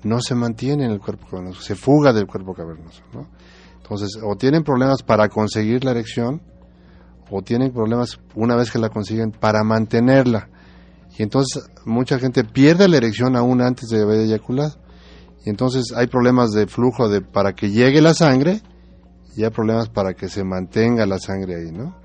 no 0.02 0.20
se 0.20 0.34
mantiene 0.34 0.84
en 0.84 0.90
el 0.90 1.00
cuerpo 1.00 1.26
cavernoso, 1.30 1.60
se 1.60 1.74
fuga 1.74 2.12
del 2.12 2.26
cuerpo 2.26 2.54
cavernoso, 2.54 3.02
¿no? 3.12 3.28
Entonces, 3.76 4.20
o 4.22 4.36
tienen 4.36 4.62
problemas 4.62 5.02
para 5.02 5.28
conseguir 5.28 5.84
la 5.84 5.90
erección, 5.90 6.42
o 7.30 7.42
tienen 7.42 7.72
problemas 7.72 8.20
una 8.34 8.56
vez 8.56 8.70
que 8.70 8.78
la 8.78 8.88
consiguen 8.88 9.30
para 9.30 9.62
mantenerla. 9.62 10.48
Y 11.18 11.22
entonces 11.22 11.62
mucha 11.84 12.18
gente 12.18 12.44
pierde 12.44 12.88
la 12.88 12.96
erección 12.96 13.36
aún 13.36 13.60
antes 13.62 13.88
de 13.88 14.02
haber 14.02 14.20
eyaculado. 14.20 14.78
Y 15.44 15.50
entonces 15.50 15.92
hay 15.96 16.06
problemas 16.06 16.50
de 16.50 16.66
flujo 16.66 17.08
de 17.08 17.20
para 17.20 17.54
que 17.54 17.70
llegue 17.70 18.00
la 18.00 18.14
sangre 18.14 18.60
y 19.36 19.44
hay 19.44 19.50
problemas 19.50 19.88
para 19.88 20.14
que 20.14 20.28
se 20.28 20.44
mantenga 20.44 21.06
la 21.06 21.18
sangre 21.18 21.56
ahí, 21.56 21.72
¿no? 21.72 21.96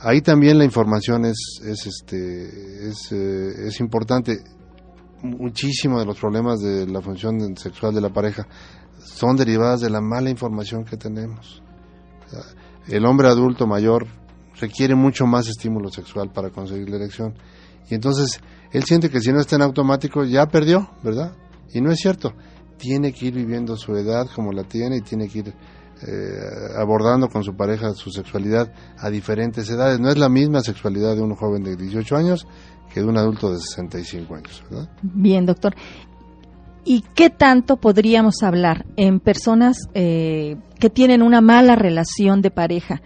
Ahí 0.00 0.20
también 0.20 0.58
la 0.58 0.64
información 0.64 1.24
es, 1.24 1.60
es, 1.64 1.86
este, 1.86 2.88
es, 2.88 3.12
eh, 3.12 3.68
es 3.68 3.78
importante. 3.78 4.38
Muchísimo 5.22 6.00
de 6.00 6.06
los 6.06 6.18
problemas 6.18 6.60
de 6.60 6.86
la 6.86 7.00
función 7.00 7.56
sexual 7.56 7.94
de 7.94 8.00
la 8.00 8.12
pareja 8.12 8.46
son 8.98 9.36
derivadas 9.36 9.80
de 9.80 9.90
la 9.90 10.00
mala 10.00 10.30
información 10.30 10.84
que 10.84 10.96
tenemos. 10.96 11.62
El 12.88 13.06
hombre 13.06 13.28
adulto 13.28 13.66
mayor 13.66 14.06
requiere 14.60 14.94
mucho 14.94 15.26
más 15.26 15.48
estímulo 15.48 15.90
sexual 15.90 16.32
para 16.32 16.50
conseguir 16.50 16.90
la 16.90 16.96
erección. 16.96 17.34
Y 17.88 17.94
entonces 17.94 18.40
él 18.72 18.84
siente 18.84 19.10
que 19.10 19.20
si 19.20 19.32
no 19.32 19.40
está 19.40 19.56
en 19.56 19.62
automático 19.62 20.24
ya 20.24 20.46
perdió, 20.46 20.90
¿verdad? 21.02 21.36
Y 21.72 21.80
no 21.80 21.90
es 21.92 21.98
cierto. 21.98 22.32
Tiene 22.78 23.12
que 23.12 23.26
ir 23.26 23.34
viviendo 23.34 23.76
su 23.76 23.94
edad 23.94 24.26
como 24.34 24.52
la 24.52 24.64
tiene 24.64 24.96
y 24.96 25.00
tiene 25.02 25.28
que 25.28 25.38
ir 25.38 25.54
eh, 26.06 26.72
abordando 26.76 27.28
con 27.28 27.44
su 27.44 27.54
pareja 27.54 27.92
su 27.94 28.10
sexualidad 28.10 28.72
a 28.98 29.10
diferentes 29.10 29.68
edades. 29.70 30.00
No 30.00 30.08
es 30.08 30.18
la 30.18 30.28
misma 30.28 30.60
sexualidad 30.60 31.14
de 31.16 31.22
un 31.22 31.34
joven 31.34 31.62
de 31.62 31.76
18 31.76 32.16
años 32.16 32.46
que 32.92 33.00
de 33.00 33.06
un 33.06 33.16
adulto 33.16 33.50
de 33.52 33.58
65 33.58 34.34
años, 34.34 34.62
¿verdad? 34.70 34.88
Bien, 35.02 35.46
doctor. 35.46 35.74
¿Y 36.84 37.02
qué 37.14 37.30
tanto 37.30 37.76
podríamos 37.76 38.42
hablar 38.42 38.84
en 38.96 39.20
personas 39.20 39.88
eh, 39.94 40.56
que 40.78 40.90
tienen 40.90 41.22
una 41.22 41.40
mala 41.40 41.76
relación 41.76 42.42
de 42.42 42.50
pareja 42.50 43.02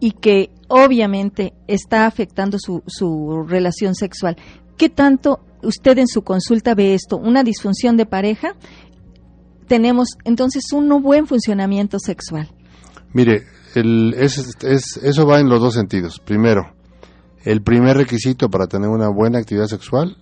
y 0.00 0.12
que 0.12 0.50
obviamente 0.68 1.52
está 1.66 2.06
afectando 2.06 2.58
su, 2.58 2.82
su 2.86 3.44
relación 3.46 3.94
sexual? 3.94 4.36
¿Qué 4.78 4.88
tanto 4.88 5.40
usted 5.62 5.98
en 5.98 6.08
su 6.08 6.22
consulta 6.22 6.74
ve 6.74 6.94
esto? 6.94 7.16
¿Una 7.18 7.42
disfunción 7.42 7.96
de 7.96 8.06
pareja? 8.06 8.54
Tenemos 9.66 10.08
entonces 10.24 10.64
un 10.72 10.88
no 10.88 11.00
buen 11.00 11.26
funcionamiento 11.26 11.98
sexual. 11.98 12.48
Mire, 13.12 13.44
el, 13.74 14.14
es, 14.14 14.56
es, 14.62 14.96
eso 14.98 15.26
va 15.26 15.40
en 15.40 15.48
los 15.48 15.60
dos 15.60 15.74
sentidos. 15.74 16.20
Primero, 16.20 16.74
el 17.44 17.62
primer 17.62 17.96
requisito 17.96 18.48
para 18.50 18.66
tener 18.66 18.88
una 18.88 19.08
buena 19.08 19.38
actividad 19.38 19.66
sexual 19.66 20.16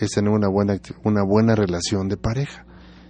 es 0.00 0.10
tener 0.10 0.30
una 0.30 0.48
buena, 0.48 0.78
una 1.04 1.22
buena 1.22 1.54
relación 1.54 2.08
de 2.08 2.16
pareja. 2.16 2.64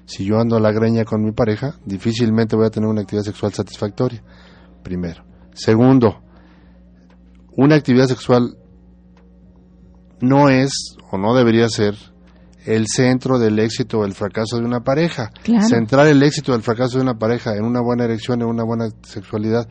Si 0.07 0.25
yo 0.25 0.39
ando 0.39 0.57
a 0.57 0.61
la 0.61 0.73
greña 0.73 1.05
con 1.05 1.23
mi 1.23 1.33
pareja, 1.33 1.77
difícilmente 1.85 2.57
voy 2.57 2.67
a 2.67 2.71
tener 2.71 2.89
una 2.89 3.03
actividad 3.03 3.25
sexual 3.25 3.53
satisfactoria. 3.53 4.23
Primero. 4.83 5.25
Segundo, 5.55 6.23
una 7.57 7.77
actividad 7.77 8.07
sexual 8.07 8.57
no 10.21 10.49
es 10.51 10.97
o 11.11 11.19
no 11.19 11.35
debería 11.35 11.69
ser 11.69 11.95
el 12.65 12.87
centro 12.87 13.39
del 13.39 13.59
éxito 13.59 14.01
o 14.01 14.05
el 14.05 14.13
fracaso 14.15 14.59
de 14.59 14.65
una 14.65 14.81
pareja. 14.81 15.31
Claro. 15.43 15.67
Centrar 15.69 16.07
el 16.07 16.23
éxito 16.23 16.53
o 16.53 16.55
el 16.55 16.63
fracaso 16.63 16.99
de 16.99 17.03
una 17.05 17.15
pareja 17.19 17.55
en 17.57 17.65
una 17.65 17.81
buena 17.81 18.05
erección, 18.05 18.41
en 18.43 18.49
una 18.49 18.65
buena 18.65 18.89
sexualidad, 19.03 19.69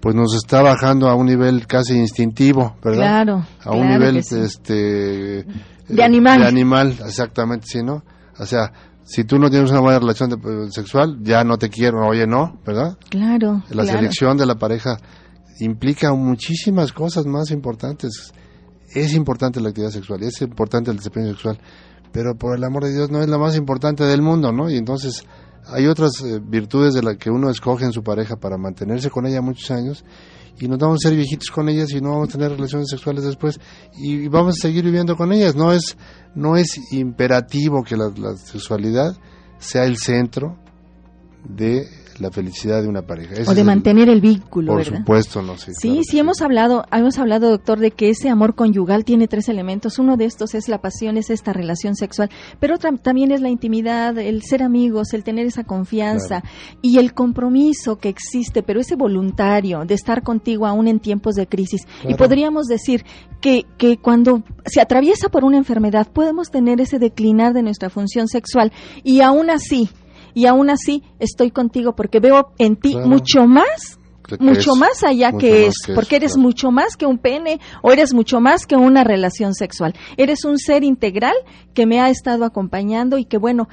pues 0.00 0.14
nos 0.14 0.34
está 0.34 0.62
bajando 0.62 1.08
a 1.08 1.14
un 1.14 1.26
nivel 1.26 1.66
casi 1.66 1.94
instintivo, 1.98 2.76
¿verdad? 2.82 3.00
Claro. 3.24 3.46
A 3.64 3.72
un 3.72 3.82
claro 3.88 3.98
nivel 3.98 4.22
sí. 4.22 4.36
este 4.38 5.44
De 5.88 6.02
animal. 6.04 6.40
De 6.40 6.46
animal, 6.46 6.96
exactamente, 7.04 7.66
sí, 7.68 7.82
¿no? 7.82 8.04
O 8.38 8.46
sea, 8.46 8.72
si 9.02 9.24
tú 9.24 9.38
no 9.38 9.50
tienes 9.50 9.70
una 9.70 9.80
buena 9.80 9.98
relación 9.98 10.30
de- 10.30 10.70
sexual, 10.70 11.18
ya 11.22 11.42
no 11.42 11.56
te 11.58 11.68
quiero, 11.70 12.06
oye, 12.06 12.26
no, 12.26 12.60
¿verdad? 12.64 12.96
Claro. 13.10 13.62
La 13.70 13.82
claro. 13.82 13.98
selección 13.98 14.36
de 14.36 14.46
la 14.46 14.54
pareja 14.54 14.96
implica 15.60 16.12
muchísimas 16.14 16.92
cosas 16.92 17.26
más 17.26 17.50
importantes. 17.50 18.32
Es 18.94 19.14
importante 19.14 19.60
la 19.60 19.70
actividad 19.70 19.90
sexual, 19.90 20.22
es 20.22 20.40
importante 20.42 20.90
el 20.90 20.98
desempeño 20.98 21.30
sexual, 21.30 21.58
pero 22.12 22.36
por 22.36 22.56
el 22.56 22.64
amor 22.64 22.84
de 22.84 22.92
Dios 22.92 23.10
no 23.10 23.20
es 23.20 23.28
la 23.28 23.38
más 23.38 23.56
importante 23.56 24.04
del 24.04 24.22
mundo, 24.22 24.52
¿no? 24.52 24.70
Y 24.70 24.76
entonces 24.76 25.24
hay 25.66 25.86
otras 25.86 26.22
eh, 26.22 26.40
virtudes 26.42 26.94
de 26.94 27.02
las 27.02 27.16
que 27.16 27.30
uno 27.30 27.50
escoge 27.50 27.84
en 27.84 27.92
su 27.92 28.02
pareja 28.02 28.36
para 28.36 28.56
mantenerse 28.56 29.10
con 29.10 29.26
ella 29.26 29.40
muchos 29.40 29.70
años 29.70 30.04
y 30.60 30.66
nos 30.66 30.78
vamos 30.78 30.98
a 31.04 31.08
ser 31.08 31.16
viejitos 31.16 31.50
con 31.50 31.68
ellas 31.68 31.92
y 31.92 32.00
no 32.00 32.10
vamos 32.10 32.30
a 32.30 32.32
tener 32.32 32.50
relaciones 32.52 32.88
sexuales 32.88 33.24
después 33.24 33.60
y 33.96 34.28
vamos 34.28 34.56
a 34.58 34.62
seguir 34.62 34.84
viviendo 34.84 35.16
con 35.16 35.32
ellas. 35.32 35.54
No 35.54 35.72
es, 35.72 35.96
no 36.34 36.56
es 36.56 36.80
imperativo 36.92 37.84
que 37.84 37.96
la, 37.96 38.10
la 38.16 38.36
sexualidad 38.36 39.16
sea 39.58 39.84
el 39.84 39.98
centro 39.98 40.58
de 41.48 41.86
la 42.20 42.30
felicidad 42.30 42.82
de 42.82 42.88
una 42.88 43.02
pareja. 43.02 43.34
Ese 43.34 43.50
O 43.50 43.54
de 43.54 43.64
mantener 43.64 44.08
el 44.08 44.20
vínculo, 44.20 44.72
por 44.72 44.84
¿verdad? 44.84 44.98
supuesto, 44.98 45.42
no 45.42 45.56
sé. 45.56 45.72
Sí, 45.74 46.02
sí, 46.04 46.18
hemos 46.18 46.40
hablado, 46.40 46.84
hemos 46.92 47.18
hablado, 47.18 47.50
doctor, 47.50 47.78
de 47.78 47.90
que 47.90 48.10
ese 48.10 48.28
amor 48.28 48.54
conyugal 48.54 49.04
tiene 49.04 49.28
tres 49.28 49.48
elementos. 49.48 49.98
Uno 49.98 50.16
de 50.16 50.24
estos 50.24 50.54
es 50.54 50.68
la 50.68 50.78
pasión, 50.78 51.16
es 51.16 51.30
esta 51.30 51.52
relación 51.52 51.94
sexual, 51.94 52.30
pero 52.60 52.74
otra 52.74 52.90
también 52.96 53.32
es 53.32 53.40
la 53.40 53.48
intimidad, 53.48 54.16
el 54.18 54.42
ser 54.42 54.62
amigos, 54.62 55.12
el 55.12 55.24
tener 55.24 55.46
esa 55.46 55.64
confianza 55.64 56.42
y 56.82 56.98
el 56.98 57.14
compromiso 57.14 57.96
que 57.96 58.08
existe, 58.08 58.62
pero 58.62 58.80
ese 58.80 58.96
voluntario 58.96 59.84
de 59.84 59.94
estar 59.94 60.22
contigo 60.22 60.66
aún 60.66 60.88
en 60.88 61.00
tiempos 61.00 61.34
de 61.34 61.46
crisis. 61.46 61.82
Y 62.06 62.14
podríamos 62.14 62.66
decir 62.66 63.04
que, 63.40 63.64
que 63.76 63.96
cuando 63.98 64.42
se 64.66 64.80
atraviesa 64.80 65.28
por 65.28 65.44
una 65.44 65.56
enfermedad 65.56 66.08
podemos 66.12 66.50
tener 66.50 66.80
ese 66.80 66.98
declinar 66.98 67.52
de 67.52 67.62
nuestra 67.62 67.90
función 67.90 68.28
sexual 68.28 68.72
y 69.04 69.20
aún 69.20 69.50
así, 69.50 69.88
y 70.34 70.46
aún 70.46 70.70
así 70.70 71.02
estoy 71.18 71.50
contigo 71.50 71.94
porque 71.96 72.20
veo 72.20 72.52
en 72.58 72.76
ti 72.76 72.92
Claro. 72.92 73.08
mucho 73.08 73.46
más 73.46 73.98
mucho 74.40 74.72
es- 74.74 74.78
más 74.78 75.04
allá 75.04 75.30
mucho 75.32 75.40
que 75.46 75.50
más 75.52 75.68
es, 75.68 75.74
que 75.86 75.94
porque 75.94 76.16
eres 76.16 76.32
claro. 76.34 76.42
mucho 76.48 76.70
más 76.70 76.96
que 76.96 77.06
un 77.06 77.16
pene 77.16 77.60
o 77.82 77.92
eres 77.92 78.12
mucho 78.12 78.40
más 78.40 78.66
que 78.66 78.76
una 78.76 79.02
relación 79.02 79.54
sexual. 79.54 79.94
Eres 80.18 80.44
un 80.44 80.58
ser 80.58 80.84
integral 80.84 81.32
que 81.72 81.86
me 81.86 81.98
ha 82.00 82.10
estado 82.10 82.44
acompañando 82.44 83.16
y 83.16 83.24
que, 83.24 83.38
bueno, 83.38 83.68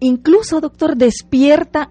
incluso, 0.00 0.60
doctor, 0.60 0.96
despierta 0.96 1.90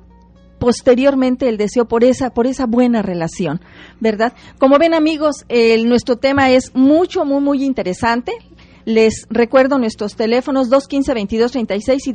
posteriormente 0.59 1.47
el 1.47 1.55
deseo 1.57 1.85
por 1.87 2.03
esa 2.03 2.31
por 2.31 2.45
esa 2.45 2.65
buena 2.65 3.01
relación, 3.01 3.61
¿verdad? 4.01 4.33
Como 4.59 4.77
ven 4.77 4.93
amigos, 4.93 5.45
el, 5.47 5.87
nuestro 5.87 6.17
tema 6.17 6.49
es 6.51 6.75
mucho 6.75 7.23
muy 7.23 7.41
muy 7.41 7.63
interesante. 7.63 8.33
Les 8.89 9.27
recuerdo 9.29 9.77
nuestros 9.77 10.15
teléfonos 10.15 10.71
215-2236 10.71 12.07
y 12.07 12.13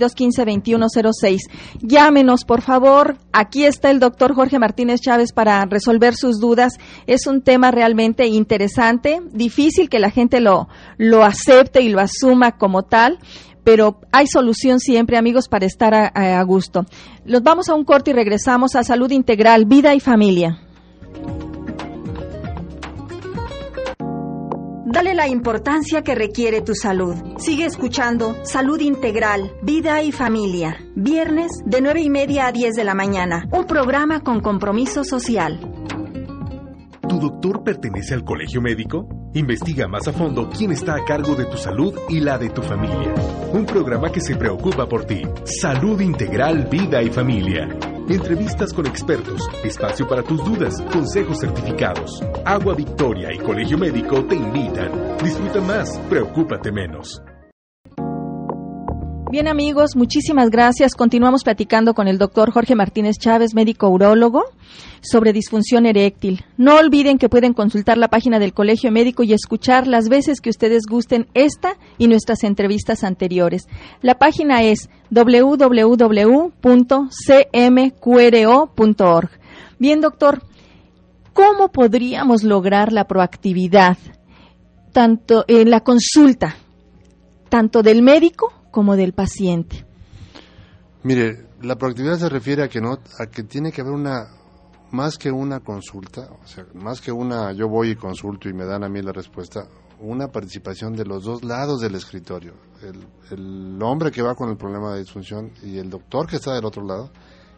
215-2106. 0.67 1.39
Llámenos, 1.81 2.45
por 2.45 2.63
favor. 2.63 3.17
Aquí 3.33 3.65
está 3.65 3.93
el 3.93 4.01
doctor 4.01 4.35
Jorge 4.35 4.59
Martínez 4.59 5.01
Chávez 5.01 5.33
para 5.33 5.65
resolver 5.67 6.17
sus 6.17 6.41
dudas. 6.41 6.81
Es 7.07 7.29
un 7.29 7.43
tema 7.43 7.71
realmente 7.71 8.27
interesante, 8.27 9.21
difícil 9.31 9.89
que 9.89 10.01
la 10.01 10.11
gente 10.11 10.41
lo, 10.41 10.67
lo 10.99 11.23
acepte 11.23 11.81
y 11.81 11.91
lo 11.91 12.01
asuma 12.01 12.59
como 12.59 12.83
tal, 12.83 13.21
pero 13.63 14.01
hay 14.11 14.27
solución 14.27 14.81
siempre, 14.81 15.17
amigos, 15.17 15.47
para 15.47 15.67
estar 15.67 15.95
a, 15.95 16.09
a 16.41 16.43
gusto. 16.43 16.87
Los 17.25 17.45
vamos 17.45 17.69
a 17.69 17.75
un 17.75 17.85
corte 17.85 18.11
y 18.11 18.15
regresamos 18.15 18.75
a 18.75 18.83
Salud 18.83 19.13
Integral, 19.13 19.67
Vida 19.67 19.95
y 19.95 20.01
Familia. 20.01 20.59
Dale 24.87 25.15
la 25.15 25.27
importancia 25.29 26.03
que 26.03 26.15
requiere 26.15 26.61
tu 26.61 26.75
salud. 26.75 27.15
Sigue 27.39 27.65
escuchando 27.65 28.37
Salud 28.45 28.79
Integral, 28.81 29.53
Vida 29.63 30.03
y 30.03 30.13
Familia. 30.13 30.77
Viernes 30.95 31.51
de 31.65 31.81
9 31.81 32.03
y 32.03 32.11
media 32.11 32.49
a 32.49 32.53
10 32.53 32.75
de 32.75 32.85
la 32.85 32.95
mañana. 32.95 33.49
Un 33.51 33.65
programa 33.65 34.21
con 34.21 34.41
compromiso 34.41 35.03
social. 35.03 35.59
¿Tu 37.09 37.19
doctor 37.19 37.65
pertenece 37.65 38.13
al 38.13 38.25
colegio 38.25 38.61
médico? 38.61 39.09
Investiga 39.33 39.89
más 39.89 40.07
a 40.07 40.13
fondo 40.13 40.51
quién 40.51 40.73
está 40.73 40.97
a 40.97 41.05
cargo 41.07 41.35
de 41.35 41.47
tu 41.47 41.57
salud 41.57 41.95
y 42.11 42.21
la 42.21 42.37
de 42.37 42.51
tu 42.51 42.61
familia. 42.61 43.15
Un 43.55 43.65
programa 43.65 44.13
que 44.13 44.21
se 44.21 44.37
preocupa 44.37 44.87
por 44.87 45.07
ti. 45.07 45.23
Salud 45.45 45.99
Integral, 46.01 46.69
Vida 46.71 47.03
y 47.03 47.09
Familia. 47.09 47.94
Entrevistas 48.09 48.75
con 48.75 48.87
expertos, 48.87 49.49
espacio 49.65 50.07
para 50.07 50.23
tus 50.23 50.45
dudas, 50.45 50.81
consejos 50.93 51.41
certificados. 51.41 52.23
Agua 52.45 52.75
Victoria 52.75 53.33
y 53.33 53.39
Colegio 53.39 53.79
Médico 53.79 54.23
te 54.27 54.35
invitan. 54.35 55.17
Disfruta 55.23 55.61
más, 55.63 55.99
preocúpate 56.11 56.71
menos. 56.71 57.23
Bien 59.35 59.49
amigos, 59.49 59.97
muchísimas 59.97 60.49
gracias. 60.49 60.95
Continuamos 60.95 61.43
platicando 61.43 61.93
con 61.93 62.07
el 62.07 62.19
doctor 62.19 62.53
Jorge 62.53 62.77
Martínez 62.77 63.17
Chávez, 63.19 63.53
médico 63.53 63.89
urólogo, 63.89 64.45
sobre 65.01 65.33
disfunción 65.33 65.87
eréctil. 65.87 66.45
No 66.57 66.77
olviden 66.77 67.19
que 67.19 67.29
pueden 67.29 67.53
consultar 67.53 67.99
la 67.99 68.07
página 68.07 68.39
del 68.39 68.55
Colegio 68.55 68.93
Médico 68.93 69.25
y 69.25 69.33
escuchar 69.33 69.89
las 69.89 70.09
veces 70.09 70.41
que 70.41 70.51
ustedes 70.51 70.85
gusten 70.89 71.27
esta 71.35 71.77
y 71.99 72.07
nuestras 72.07 72.45
entrevistas 72.45 73.03
anteriores. 73.03 73.67
La 74.03 74.19
página 74.19 74.63
es 74.63 74.89
www.cmqro.org. 75.11 75.71
Bien, 79.81 80.01
doctor, 80.01 80.45
¿cómo 81.33 81.73
podríamos 81.73 82.45
lograr 82.45 82.93
la 82.93 83.09
proactividad 83.09 83.99
tanto 84.93 85.45
en 85.49 85.71
la 85.71 85.81
consulta, 85.81 86.55
tanto 87.49 87.83
del 87.83 88.01
médico 88.03 88.53
como 88.75 88.97
del 88.97 89.13
paciente? 89.13 89.87
Mire, 91.05 91.47
la 91.63 91.77
proactividad 91.77 92.19
se 92.19 92.29
refiere 92.29 92.65
a 92.65 92.69
que 92.69 92.81
no, 92.81 92.99
a 93.21 93.27
que 93.27 93.45
tiene 93.45 93.71
que 93.71 93.83
haber 93.83 93.93
una 93.93 94.27
más 94.91 95.17
que 95.17 95.31
una 95.31 95.61
consulta, 95.61 96.29
o 96.43 96.47
sea, 96.47 96.67
más 96.75 97.01
que 97.01 97.13
una 97.13 97.53
yo 97.53 97.69
voy 97.69 97.91
y 97.91 97.95
consulto 97.95 98.49
y 98.49 98.53
me 98.53 98.65
dan 98.65 98.83
a 98.83 98.89
mí 98.89 99.01
la 99.01 99.13
respuesta, 99.13 99.69
una 100.01 100.27
participación 100.29 100.95
de 100.95 101.05
los 101.05 101.23
dos 101.23 101.45
lados 101.45 101.81
del 101.81 101.95
escritorio, 101.95 102.55
el, 102.83 103.07
el 103.31 103.83
hombre 103.83 104.11
que 104.11 104.23
va 104.23 104.35
con 104.35 104.51
el 104.51 104.57
problema 104.57 104.93
de 104.93 105.01
disfunción 105.01 105.53
y 105.63 105.79
el 105.79 105.89
doctor 105.89 106.27
que 106.27 106.37
está 106.37 106.53
del 106.53 106.65
otro 106.65 106.85
lado, 106.85 107.13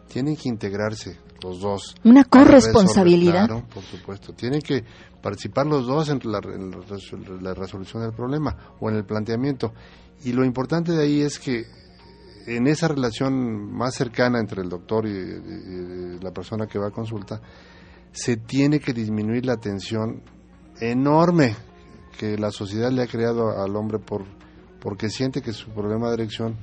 tienen 0.07 0.35
que 0.35 0.49
integrarse 0.49 1.17
los 1.43 1.59
dos. 1.59 1.95
Una 2.03 2.23
corresponsabilidad. 2.23 3.47
Claro, 3.47 3.63
por 3.73 3.83
supuesto. 3.83 4.33
Tienen 4.33 4.61
que 4.61 4.83
participar 5.21 5.67
los 5.67 5.85
dos 5.85 6.09
en 6.09 6.19
la, 6.23 6.39
en 6.39 7.43
la 7.43 7.53
resolución 7.53 8.03
del 8.03 8.13
problema 8.13 8.55
o 8.79 8.89
en 8.89 8.95
el 8.95 9.05
planteamiento. 9.05 9.73
Y 10.23 10.33
lo 10.33 10.43
importante 10.43 10.91
de 10.91 11.03
ahí 11.03 11.21
es 11.21 11.39
que 11.39 11.65
en 12.47 12.67
esa 12.67 12.87
relación 12.87 13.71
más 13.71 13.95
cercana 13.95 14.39
entre 14.39 14.61
el 14.61 14.69
doctor 14.69 15.05
y, 15.05 15.11
y, 15.11 16.19
la 16.21 16.31
persona 16.31 16.65
que 16.65 16.79
va 16.79 16.87
a 16.87 16.91
consulta, 16.91 17.41
se 18.11 18.37
tiene 18.37 18.79
que 18.79 18.93
disminuir 18.93 19.45
la 19.45 19.57
tensión 19.57 20.23
enorme 20.79 21.55
que 22.17 22.37
la 22.37 22.51
sociedad 22.51 22.91
le 22.91 23.03
ha 23.03 23.07
creado 23.07 23.61
al 23.61 23.75
hombre 23.75 23.99
por 23.99 24.25
porque 24.79 25.09
siente 25.09 25.41
que 25.41 25.53
su 25.53 25.69
problema 25.71 26.07
de 26.07 26.13
erección 26.15 26.55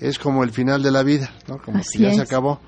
es 0.00 0.18
como 0.18 0.42
el 0.42 0.50
final 0.50 0.82
de 0.82 0.90
la 0.90 1.02
vida, 1.02 1.30
¿no? 1.48 1.58
Como 1.62 1.78
Así 1.78 1.98
que 1.98 2.04
ya 2.04 2.10
es. 2.10 2.16
se 2.16 2.22
acabó. 2.22 2.60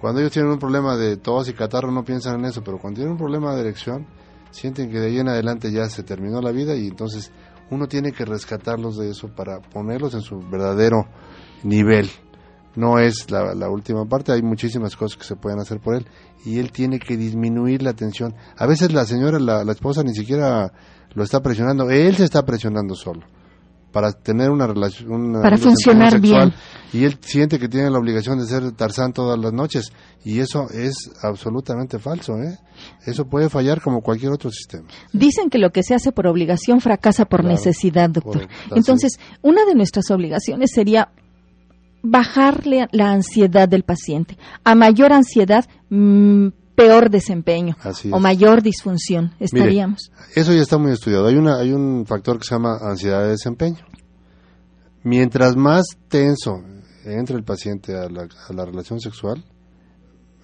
Cuando 0.00 0.20
ellos 0.20 0.32
tienen 0.32 0.50
un 0.50 0.58
problema 0.58 0.96
de 0.96 1.16
tos 1.16 1.48
y 1.48 1.52
catarro 1.52 1.90
no 1.90 2.04
piensan 2.04 2.38
en 2.40 2.46
eso, 2.46 2.62
pero 2.62 2.78
cuando 2.78 2.98
tienen 2.98 3.12
un 3.12 3.18
problema 3.18 3.54
de 3.54 3.60
erección, 3.62 4.06
sienten 4.50 4.90
que 4.90 5.00
de 5.00 5.06
ahí 5.08 5.18
en 5.18 5.28
adelante 5.28 5.72
ya 5.72 5.88
se 5.88 6.02
terminó 6.02 6.40
la 6.40 6.52
vida 6.52 6.76
y 6.76 6.86
entonces 6.86 7.32
uno 7.70 7.86
tiene 7.86 8.12
que 8.12 8.24
rescatarlos 8.24 8.96
de 8.96 9.10
eso 9.10 9.28
para 9.28 9.60
ponerlos 9.60 10.14
en 10.14 10.22
su 10.22 10.38
verdadero 10.40 11.06
nivel. 11.62 12.10
No 12.76 12.98
es 12.98 13.30
la, 13.30 13.54
la, 13.54 13.68
última 13.70 14.04
parte, 14.04 14.32
hay 14.32 14.42
muchísimas 14.42 14.94
cosas 14.94 15.18
que 15.18 15.24
se 15.24 15.36
pueden 15.36 15.58
hacer 15.58 15.80
por 15.80 15.96
él 15.96 16.06
y 16.44 16.58
él 16.58 16.70
tiene 16.70 16.98
que 16.98 17.16
disminuir 17.16 17.82
la 17.82 17.94
tensión. 17.94 18.34
A 18.56 18.66
veces 18.66 18.92
la 18.92 19.04
señora, 19.04 19.38
la, 19.40 19.64
la 19.64 19.72
esposa 19.72 20.02
ni 20.04 20.14
siquiera 20.14 20.72
lo 21.14 21.24
está 21.24 21.40
presionando, 21.40 21.90
él 21.90 22.16
se 22.16 22.24
está 22.24 22.44
presionando 22.44 22.94
solo 22.94 23.26
para 23.92 24.12
tener 24.12 24.50
una 24.50 24.66
relación 24.66 25.10
una 25.10 25.40
para 25.40 25.56
funcionar 25.56 26.20
bien 26.20 26.52
y 26.92 27.04
él 27.04 27.18
siente 27.20 27.58
que 27.58 27.68
tiene 27.68 27.90
la 27.90 27.98
obligación 27.98 28.38
de 28.38 28.46
ser 28.46 28.72
Tarzán 28.72 29.12
todas 29.12 29.38
las 29.38 29.52
noches. 29.52 29.92
Y 30.24 30.40
eso 30.40 30.68
es 30.70 30.94
absolutamente 31.22 31.98
falso 31.98 32.36
¿eh? 32.42 32.58
eso 33.06 33.26
puede 33.26 33.48
fallar 33.48 33.80
como 33.80 34.00
cualquier 34.00 34.32
otro 34.32 34.50
sistema. 34.50 34.84
Dicen 35.12 35.50
que 35.50 35.58
lo 35.58 35.70
que 35.70 35.82
se 35.82 35.94
hace 35.94 36.12
por 36.12 36.26
obligación 36.26 36.80
fracasa 36.80 37.24
por 37.24 37.40
Claro, 37.40 37.54
necesidad 37.54 38.10
doctor. 38.10 38.48
entonces 38.74 39.18
una 39.42 39.64
de 39.64 39.74
nuestras 39.74 40.10
obligaciones 40.10 40.70
sería 40.72 41.10
bajarle 42.02 42.88
la 42.92 43.10
ansiedad 43.10 43.68
del 43.68 43.82
paciente. 43.84 44.38
A 44.64 44.74
mayor 44.74 45.12
ansiedad 45.12 45.66
mm, 45.90 46.48
peor 46.74 47.10
desempeño 47.10 47.76
o 48.12 48.20
mayor 48.20 48.62
disfunción 48.62 49.32
estaríamos. 49.40 50.12
eso 50.34 50.52
ya 50.52 50.62
está 50.62 50.78
muy 50.78 50.92
estudiado. 50.92 51.26
Hay 51.26 51.34
una 51.34 51.58
hay 51.58 51.72
un 51.72 52.06
factor 52.06 52.38
que 52.38 52.44
se 52.44 52.54
llama 52.54 52.78
ansiedad 52.80 53.22
de 53.22 53.30
desempeño. 53.30 53.78
Mientras 55.02 55.56
más 55.56 55.86
tenso 56.08 56.62
entre 57.12 57.36
el 57.36 57.44
paciente 57.44 57.94
a 57.96 58.08
la, 58.08 58.22
a 58.48 58.52
la 58.52 58.64
relación 58.64 59.00
sexual 59.00 59.44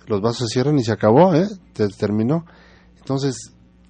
los 0.06 0.20
vasos 0.20 0.48
se 0.48 0.54
cierran 0.54 0.78
y 0.78 0.84
se 0.84 0.92
acabó 0.92 1.34
¿eh? 1.34 1.46
Te- 1.72 1.88
terminó 1.88 2.44
entonces 2.98 3.36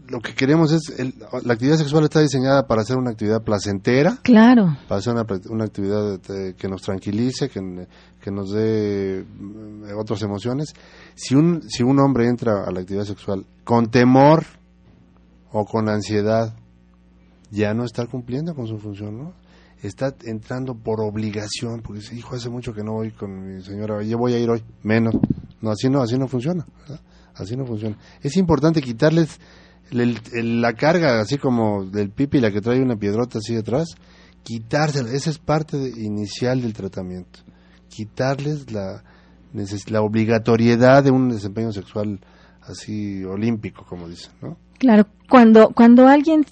lo 0.07 0.21
que 0.21 0.35
queremos 0.35 0.71
es 0.71 0.99
el- 0.99 1.15
la 1.45 1.55
actividad 1.55 1.77
sexual 1.79 2.05
está 2.05 2.21
diseñada 2.21 2.67
para 2.67 2.85
ser 2.85 2.99
una 2.99 3.11
actividad 3.11 3.43
placentera 3.43 4.19
claro 4.23 4.77
para 4.87 4.99
hacer 4.99 5.15
una, 5.15 5.25
una 5.49 5.65
actividad 5.65 6.21
que 6.57 6.69
nos 6.69 6.83
tranquilice, 6.83 7.49
que, 7.49 7.87
que 8.21 8.31
nos 8.31 8.51
dé 8.53 9.25
mm, 9.25 9.85
otras 9.99 10.21
emociones. 10.23 10.75
Si 11.15 11.35
un, 11.35 11.63
si 11.71 11.83
un 11.83 11.99
hombre 12.01 12.29
entra 12.29 12.65
a 12.67 12.71
la 12.71 12.81
actividad 12.81 13.05
sexual 13.05 13.47
con 13.65 13.91
temor 13.91 14.45
o 15.53 15.65
con 15.65 15.89
ansiedad, 15.89 16.55
ya 17.51 17.73
no 17.73 17.85
está 17.85 18.07
cumpliendo 18.07 18.55
con 18.55 18.67
su 18.67 18.77
función, 18.79 19.17
¿no? 19.17 19.33
Está 19.87 20.15
entrando 20.25 20.75
por 20.75 21.01
obligación, 21.01 21.81
porque 21.83 22.01
dice, 22.01 22.17
hijo, 22.17 22.35
hace 22.35 22.49
mucho 22.49 22.73
que 22.73 22.83
no 22.83 22.93
voy 22.95 23.11
con 23.11 23.47
mi 23.47 23.63
señora, 23.63 24.03
yo 24.03 24.17
voy 24.17 24.33
a 24.33 24.39
ir 24.39 24.49
hoy, 24.49 24.63
menos. 24.83 25.15
No, 25.61 25.71
así 25.71 25.89
no, 25.91 26.01
así 26.03 26.17
no 26.19 26.27
funciona. 26.27 26.67
Así 27.35 27.57
no 27.57 27.67
funciona. 27.67 27.99
Es 28.23 28.37
importante 28.37 28.81
quitarles 28.81 29.39
el- 29.91 30.61
la 30.63 30.73
carga, 30.73 31.21
así 31.21 31.37
como 31.37 31.85
del 31.85 32.11
pipi, 32.11 32.41
la 32.41 32.51
que 32.51 32.61
trae 32.61 32.81
una 32.81 32.97
piedrota 32.97 33.39
así 33.39 33.55
detrás, 33.55 33.89
quitársela. 34.43 35.11
Esa 35.13 35.31
es 35.31 35.39
parte 35.39 35.77
de- 35.77 35.91
inicial 36.03 36.63
del 36.63 36.73
tratamiento. 36.73 37.41
Quitarles 37.89 38.71
la, 38.73 39.05
la 39.89 40.01
obligatoriedad 40.03 41.05
de 41.05 41.11
un 41.11 41.29
desempeño 41.29 41.73
sexual 41.73 42.21
así 42.63 43.23
olímpico, 43.25 43.85
como 43.87 44.09
dicen, 44.09 44.33
¿no? 44.41 44.57
Claro, 44.79 45.07
cuando, 45.29 45.71
cuando 45.71 46.09
alguien 46.09 46.45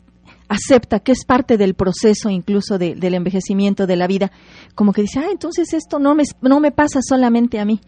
acepta 0.52 1.00
que 1.00 1.12
es 1.12 1.24
parte 1.24 1.56
del 1.56 1.74
proceso 1.74 2.28
incluso 2.30 2.78
de- 2.78 2.94
del 2.94 3.14
envejecimiento 3.14 3.86
de 3.86 3.96
la 3.96 4.06
vida, 4.06 4.30
como 4.74 4.92
que 4.92 5.02
dice, 5.02 5.18
ah, 5.20 5.28
entonces 5.30 5.72
esto 5.72 5.98
no 5.98 6.14
me, 6.14 6.24
no 6.40 6.60
me 6.60 6.70
pasa 6.72 7.00
solamente 7.02 7.58
a 7.58 7.64
mí, 7.64 7.80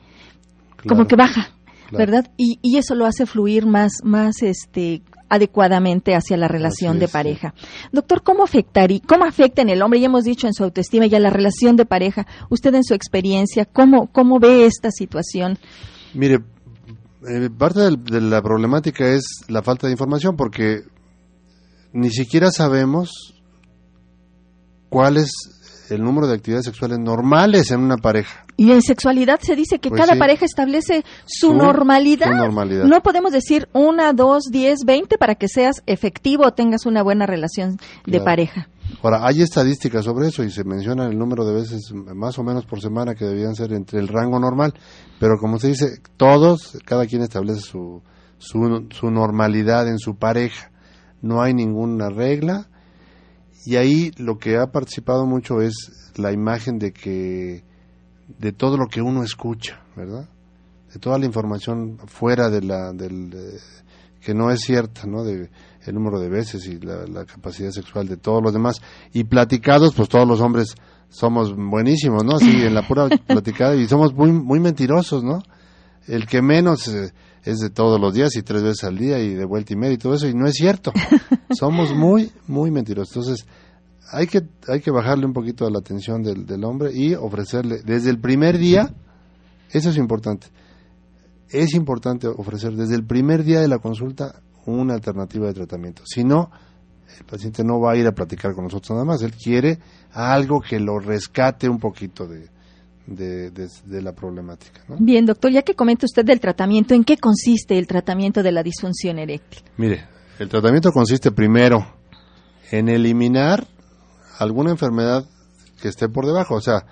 como 0.89 1.07
que 1.07 1.17
baja, 1.17 1.51
claro. 1.89 1.99
¿verdad? 1.99 2.31
Y, 2.37 2.59
y 2.63 2.77
eso 2.79 2.95
lo 2.95 3.07
hace 3.07 3.27
fluir 3.27 3.67
más, 3.67 3.93
más 4.03 4.43
este, 4.43 5.03
adecuadamente 5.29 6.15
hacia 6.15 6.37
la 6.37 6.49
relación 6.49 6.99
de 6.99 7.09
pareja. 7.09 7.55
Doctor, 7.93 8.23
¿cómo 8.23 8.45
afectaría, 8.45 9.01
cómo 9.07 9.25
afecta 9.25 9.63
en 9.63 9.71
el 9.71 9.83
hombre? 9.83 10.01
Ya 10.01 10.07
hemos 10.07 10.25
dicho 10.25 10.47
en 10.47 10.53
su 10.55 10.63
autoestima 10.65 11.07
y 11.07 11.15
a 11.15 11.21
la 11.21 11.31
relación 11.31 11.77
de 11.77 11.87
pareja. 11.87 12.27
Usted 12.51 12.75
en 12.75 12.85
su 12.85 12.95
experiencia, 12.95 13.65
¿cómo, 13.65 14.09
cómo 14.13 14.39
ve 14.39 14.67
esta 14.67 14.91
situación? 14.91 15.59
Mire, 16.13 16.41
eh, 17.29 17.49
parte 17.57 17.81
del- 17.81 18.05
de 18.05 18.21
la 18.21 18.43
problemática 18.43 19.09
es 19.09 19.25
la 19.49 19.63
falta 19.63 19.87
de 19.87 19.93
información 19.93 20.37
porque 20.37 20.83
ni 21.95 22.11
siquiera 22.11 22.51
sabemos 22.51 23.11
cuál 24.89 25.17
es 25.17 25.31
el 25.91 26.03
número 26.03 26.27
de 26.27 26.35
actividades 26.35 26.65
sexuales 26.67 26.99
normales 26.99 27.71
en 27.71 27.81
una 27.81 27.97
pareja. 27.97 28.45
Y 28.57 28.71
en 28.71 28.81
sexualidad 28.83 29.41
se 29.43 29.55
dice 29.57 29.79
que 29.81 29.89
Pues 29.91 30.01
cada 30.01 30.15
sí. 30.15 30.19
pareja 30.19 30.45
establece 30.47 31.05
su, 31.27 31.49
Su- 31.49 31.55
normalidad. 31.55 32.29
su 32.29 32.35
normalidad. 32.37 32.85
No 32.85 33.03
podemos 33.03 33.33
decir 33.33 33.69
una, 33.73 34.13
dos, 34.13 34.45
diez, 34.51 34.81
veinte 34.87 35.19
para 35.19 35.35
que 35.35 35.49
seas 35.49 35.83
efectivo 35.87 36.45
o 36.47 36.53
tengas 36.53 36.87
una 36.87 37.03
buena 37.03 37.27
relación 37.27 37.77
de 38.07 38.13
Claro. 38.13 38.25
pareja. 38.25 38.69
Ahora, 39.03 39.27
hay 39.27 39.43
estadísticas 39.43 40.05
sobre 40.05 40.29
eso 40.29 40.43
y 40.45 40.51
se 40.51 40.63
menciona 40.65 41.07
el 41.07 41.19
número 41.19 41.45
de 41.45 41.55
veces 41.55 41.93
más 41.93 42.39
o 42.39 42.45
menos 42.45 42.65
por 42.65 42.81
semana 42.81 43.15
que 43.15 43.25
debían 43.25 43.55
ser 43.55 43.73
entre 43.73 43.99
el 43.99 44.09
rango 44.09 44.39
normal, 44.39 44.73
pero 45.19 45.37
como 45.39 45.59
se 45.59 45.69
dice, 45.69 45.99
todos, 46.17 46.79
cada 46.87 47.07
quien 47.07 47.23
establece 47.23 47.61
su, 47.61 48.03
su, 48.39 48.87
su 48.91 49.11
normalidad 49.11 49.89
en 49.89 49.99
su 49.99 50.17
pareja. 50.17 50.71
No 51.25 51.41
hay 51.41 51.55
ninguna 51.55 52.11
regla 52.11 52.69
y 53.65 53.77
ahí 53.77 54.11
lo 54.19 54.37
que 54.37 54.59
ha 54.59 54.67
participado 54.67 55.25
mucho 55.25 55.63
es 55.63 56.13
la 56.17 56.33
imagen 56.33 56.79
de 56.79 56.93
que 56.93 57.65
de 58.39 58.53
todo 58.53 58.77
lo 58.77 58.89
que 58.89 59.01
uno 59.01 59.23
escucha, 59.23 59.83
¿verdad? 59.97 60.29
De 60.93 61.01
toda 61.01 61.19
la 61.19 61.25
información 61.25 61.99
fuera 62.07 62.51
de 62.51 62.61
la 62.61 62.93
del 62.93 63.33
eh, 63.33 63.59
que 64.21 64.35
no 64.35 64.51
es 64.51 64.61
cierta, 64.61 65.07
¿no? 65.07 65.25
De 65.25 65.49
el 65.87 65.95
número 65.95 66.21
de 66.21 66.29
veces 66.29 66.67
y 66.67 66.79
la, 66.79 67.07
la 67.07 67.25
capacidad 67.25 67.71
sexual 67.71 68.07
de 68.07 68.19
todos 68.19 68.43
los 68.43 68.53
demás 68.53 68.83
y 69.15 69.25
platicados, 69.25 69.95
pues 69.95 70.11
todos 70.11 70.29
los 70.29 70.43
hombres 70.43 70.75
somos 71.09 71.57
buenísimos, 71.57 72.23
¿no? 72.23 72.39
Sí, 72.39 72.65
en 72.65 72.75
la 72.75 72.87
pura 72.87 73.09
platicada 73.27 73.75
y 73.77 73.89
somos 73.89 74.13
muy 74.13 74.31
muy 74.31 74.61
mentirosos, 74.61 75.25
¿no? 75.25 75.43
El 76.07 76.27
que 76.27 76.43
menos 76.43 76.87
eh, 76.89 77.15
es 77.45 77.59
de 77.59 77.71
todos 77.71 78.01
los 78.01 78.15
días 78.15 78.35
y 78.37 78.43
tres 78.43 78.63
veces 78.63 78.85
al 78.85 78.97
día 78.97 79.19
y 79.19 79.35
de 79.35 79.45
vuelta 79.45 79.73
y 79.73 79.77
media 79.77 79.95
y 79.95 79.99
todo 79.99 80.15
eso 80.15 80.27
y 80.27 80.35
no 80.35 80.47
es 80.47 80.55
cierto. 80.55 80.93
Somos 81.59 81.95
muy 81.95 82.31
muy 82.47 82.71
mentirosos. 82.71 83.17
Entonces, 83.17 83.47
hay 84.11 84.27
que 84.27 84.43
hay 84.69 84.81
que 84.81 84.91
bajarle 84.91 85.27
un 85.27 85.33
poquito 85.33 85.67
a 85.67 85.71
la 85.71 85.79
atención 85.79 86.23
del, 86.23 86.47
del 86.47 86.65
hombre 86.65 86.91
y 86.95 87.15
ofrecerle 87.15 87.83
desde 87.85 88.11
el 88.11 88.19
primer 88.19 88.59
día, 88.59 88.95
eso 89.71 89.91
es 89.91 89.97
importante. 89.97 90.47
Es 91.51 91.75
importante 91.75 92.27
ofrecer 92.27 92.75
desde 92.75 92.95
el 92.95 93.05
primer 93.05 93.45
día 93.45 93.61
de 93.61 93.69
la 93.69 93.79
consulta 93.79 94.43
una 94.67 94.95
alternativa 94.95 95.47
de 95.47 95.55
tratamiento. 95.55 96.03
Si 96.07 96.25
no, 96.25 96.51
el 97.19 97.25
paciente 97.27 97.63
no 97.63 97.79
va 97.79 97.93
a 97.93 97.97
ir 97.97 98.07
a 98.07 98.13
platicar 98.13 98.55
con 98.55 98.65
nosotros 98.65 98.91
nada 98.91 99.05
más. 99.05 99.23
Él 99.23 99.33
quiere 99.33 99.79
algo 100.13 100.61
que 100.61 100.81
lo 100.81 100.99
rescate 100.99 101.69
un 101.69 101.79
poquito 101.79 102.27
de, 102.27 102.49
de, 103.07 103.51
de, 103.51 104.03
la 104.03 104.13
problemática. 104.13 104.83
Bien, 104.99 105.27
doctor, 105.27 105.51
ya 105.51 105.63
que 105.63 105.75
comenta 105.75 106.07
usted 106.07 106.25
del 106.25 106.41
tratamiento, 106.41 106.95
¿en 106.95 107.05
qué 107.05 107.17
consiste 107.19 107.79
el 107.79 107.87
tratamiento 107.87 108.43
de 108.43 108.53
la 108.53 108.63
disfunción 108.63 109.19
eréctil? 109.19 109.63
Mire, 109.77 110.07
el 110.39 110.49
tratamiento 110.49 110.91
consiste 110.91 111.31
primero 111.31 111.87
en 112.71 112.89
eliminar 112.89 113.67
alguna 114.39 114.71
enfermedad 114.71 115.25
que 115.81 115.89
esté 115.89 116.09
por 116.09 116.27
debajo. 116.27 116.55
O 116.55 116.61
sea, 116.61 116.87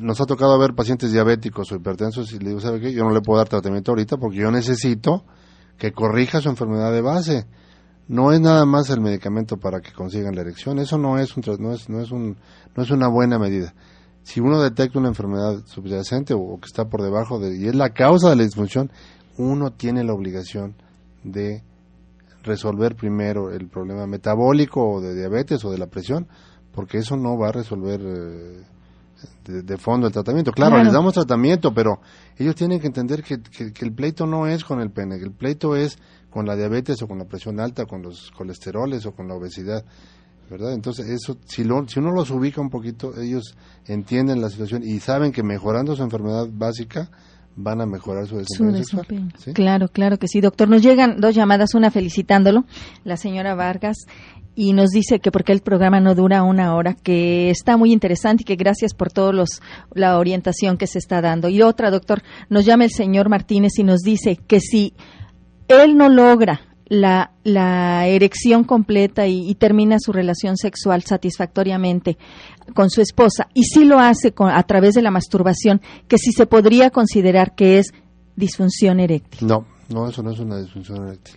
nos 0.00 0.20
ha 0.20 0.26
tocado 0.26 0.58
ver 0.58 0.74
pacientes 0.74 1.12
diabéticos 1.12 1.70
o 1.72 1.76
hipertensos 1.76 2.32
y 2.32 2.38
le 2.38 2.48
digo, 2.48 2.60
¿sabe 2.60 2.80
qué? 2.80 2.92
Yo 2.92 3.04
no 3.04 3.12
le 3.12 3.20
puedo 3.20 3.38
dar 3.38 3.48
tratamiento 3.48 3.92
ahorita 3.92 4.16
porque 4.16 4.38
yo 4.38 4.50
necesito 4.50 5.24
que 5.76 5.92
corrija 5.92 6.40
su 6.40 6.48
enfermedad 6.48 6.92
de 6.92 7.00
base. 7.00 7.46
No 8.08 8.32
es 8.32 8.40
nada 8.40 8.64
más 8.64 8.88
el 8.88 9.02
medicamento 9.02 9.58
para 9.58 9.80
que 9.80 9.92
consigan 9.92 10.34
la 10.34 10.40
erección. 10.40 10.78
Eso 10.78 10.96
no 10.96 11.18
es, 11.18 11.36
un, 11.36 11.44
no 11.60 11.72
es, 11.72 11.88
no 11.90 12.00
es, 12.00 12.10
un, 12.10 12.38
no 12.74 12.82
es 12.82 12.90
una 12.90 13.08
buena 13.08 13.38
medida. 13.38 13.74
Si 14.28 14.40
uno 14.40 14.60
detecta 14.60 14.98
una 14.98 15.08
enfermedad 15.08 15.64
subyacente 15.64 16.34
o, 16.34 16.58
que 16.60 16.66
está 16.66 16.84
por 16.84 17.00
debajo 17.00 17.38
de, 17.38 17.56
y 17.56 17.66
es 17.66 17.74
la 17.74 17.94
causa 17.94 18.28
de 18.28 18.36
la 18.36 18.42
disfunción, 18.42 18.90
uno 19.38 19.72
tiene 19.72 20.04
la 20.04 20.12
obligación 20.12 20.74
de 21.24 21.62
resolver 22.42 22.94
primero 22.94 23.50
el 23.50 23.68
problema 23.68 24.06
metabólico 24.06 24.86
o 24.86 25.00
de 25.00 25.14
diabetes 25.14 25.64
o 25.64 25.70
de 25.70 25.78
la 25.78 25.86
presión, 25.86 26.28
porque 26.74 26.98
eso 26.98 27.16
no 27.16 27.38
va 27.38 27.48
a 27.48 27.52
resolver 27.52 28.02
eh, 28.02 28.64
de, 29.62 29.78
fondo 29.78 30.06
el 30.06 30.12
tratamiento. 30.12 30.52
Claro, 30.52 30.76
les 30.76 30.92
damos 30.92 31.14
tratamiento, 31.14 31.72
pero 31.72 32.02
ellos 32.36 32.54
tienen 32.54 32.80
que 32.80 32.88
entender 32.88 33.22
que, 33.22 33.40
el 33.80 33.92
pleito 33.94 34.26
no 34.26 34.46
es 34.46 34.62
con 34.62 34.82
el 34.82 34.90
pene, 34.90 35.16
que 35.16 35.24
el 35.24 35.32
pleito 35.32 35.74
es 35.74 35.96
con 36.28 36.44
la 36.44 36.54
diabetes 36.54 37.00
o 37.00 37.08
con 37.08 37.16
la 37.16 37.24
presión 37.24 37.60
alta, 37.60 37.86
con 37.86 38.02
los 38.02 38.30
colesteroles 38.32 39.06
o 39.06 39.12
con 39.12 39.26
la 39.26 39.36
obesidad. 39.36 39.86
¿Verdad? 40.50 40.72
Entonces, 40.72 41.06
eso, 41.08 41.36
si, 41.44 41.62
si 41.62 41.98
uno 41.98 42.12
los 42.12 42.30
ubica 42.30 42.60
un 42.60 42.70
poquito, 42.70 43.18
ellos 43.20 43.56
entienden 43.86 44.40
la 44.40 44.50
situación 44.50 44.82
y 44.84 44.98
saben 45.00 45.32
que 45.32 45.42
mejorando 45.42 45.94
su 45.94 46.02
enfermedad 46.02 46.48
básica, 46.50 47.10
van 47.58 47.80
a 47.80 47.86
mejorar 47.86 48.26
su 48.26 48.36
desempeño, 48.36 49.28
Claro, 49.52 49.88
claro 49.88 50.18
que 50.18 50.28
sí, 50.28 50.40
doctor. 50.40 50.68
Nos 50.68 50.80
llegan 50.80 51.20
dos 51.20 51.34
llamadas, 51.34 51.74
una 51.74 51.90
felicitándolo, 51.90 52.64
la 53.04 53.16
señora 53.16 53.56
Vargas, 53.56 53.96
y 54.54 54.72
nos 54.72 54.90
dice 54.90 55.18
que 55.18 55.32
porque 55.32 55.52
el 55.52 55.60
programa 55.60 56.00
no 56.00 56.14
dura 56.14 56.44
una 56.44 56.74
hora, 56.74 56.94
que 56.94 57.50
está 57.50 57.76
muy 57.76 57.92
interesante 57.92 58.42
y 58.42 58.44
que 58.44 58.56
gracias 58.56 58.94
por 58.94 59.10
todos 59.12 59.34
los 59.34 59.60
la 59.92 60.18
orientación 60.18 60.78
que 60.78 60.86
se 60.86 60.98
está 60.98 61.20
dando. 61.20 61.48
Y 61.48 61.62
otra, 61.62 61.90
doctor, 61.90 62.22
nos 62.48 62.64
llama 62.64 62.84
el 62.84 62.90
señor 62.90 63.28
Martínez 63.28 63.72
y 63.78 63.82
nos 63.82 64.00
dice 64.00 64.36
que 64.36 64.60
si 64.60 64.94
él 65.66 65.96
no 65.96 66.08
logra 66.08 66.67
la, 66.88 67.32
la 67.44 68.06
erección 68.06 68.64
completa 68.64 69.26
y, 69.26 69.54
termina 69.54 69.96
su 69.98 70.12
relación 70.12 70.56
sexual 70.56 71.02
satisfactoriamente 71.02 72.16
con 72.74 72.90
su 72.90 73.00
esposa 73.00 73.48
y 73.54 73.64
si 73.64 73.84
lo 73.84 73.98
hace 73.98 74.32
a 74.38 74.62
través 74.62 74.94
de 74.94 75.02
la 75.02 75.10
masturbación, 75.10 75.80
que 76.06 76.18
si 76.18 76.32
se 76.32 76.46
podría 76.46 76.90
considerar 76.90 77.54
que 77.54 77.78
es 77.78 77.92
disfunción 78.36 79.00
eréctil. 79.00 79.46
No, 79.48 79.66
no, 79.88 80.08
eso 80.08 80.22
no 80.22 80.30
es 80.30 80.38
una 80.38 80.58
disfunción 80.58 81.08
eréctil. 81.08 81.36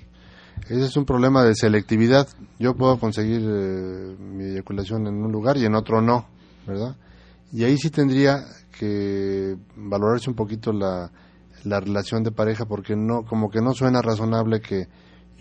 Ese 0.69 0.85
es 0.85 0.95
un 0.95 1.05
problema 1.05 1.43
de 1.43 1.55
selectividad. 1.55 2.27
Yo 2.59 2.75
puedo 2.75 2.97
conseguir 2.99 3.41
eh, 3.43 4.15
mi 4.19 4.51
eyaculación 4.51 5.07
en 5.07 5.15
un 5.15 5.31
lugar 5.31 5.57
y 5.57 5.65
en 5.65 5.75
otro 5.75 6.01
no, 6.01 6.27
¿verdad? 6.65 6.95
Y 7.51 7.63
ahí 7.63 7.77
sí 7.77 7.89
tendría 7.89 8.45
que 8.77 9.57
valorarse 9.75 10.29
un 10.29 10.35
poquito 10.35 10.71
la, 10.71 11.11
la 11.65 11.79
relación 11.79 12.23
de 12.23 12.31
pareja 12.31 12.65
porque 12.65 12.95
no, 12.95 13.25
como 13.25 13.49
que 13.49 13.61
no 13.61 13.73
suena 13.73 14.01
razonable 14.01 14.61
que 14.61 14.87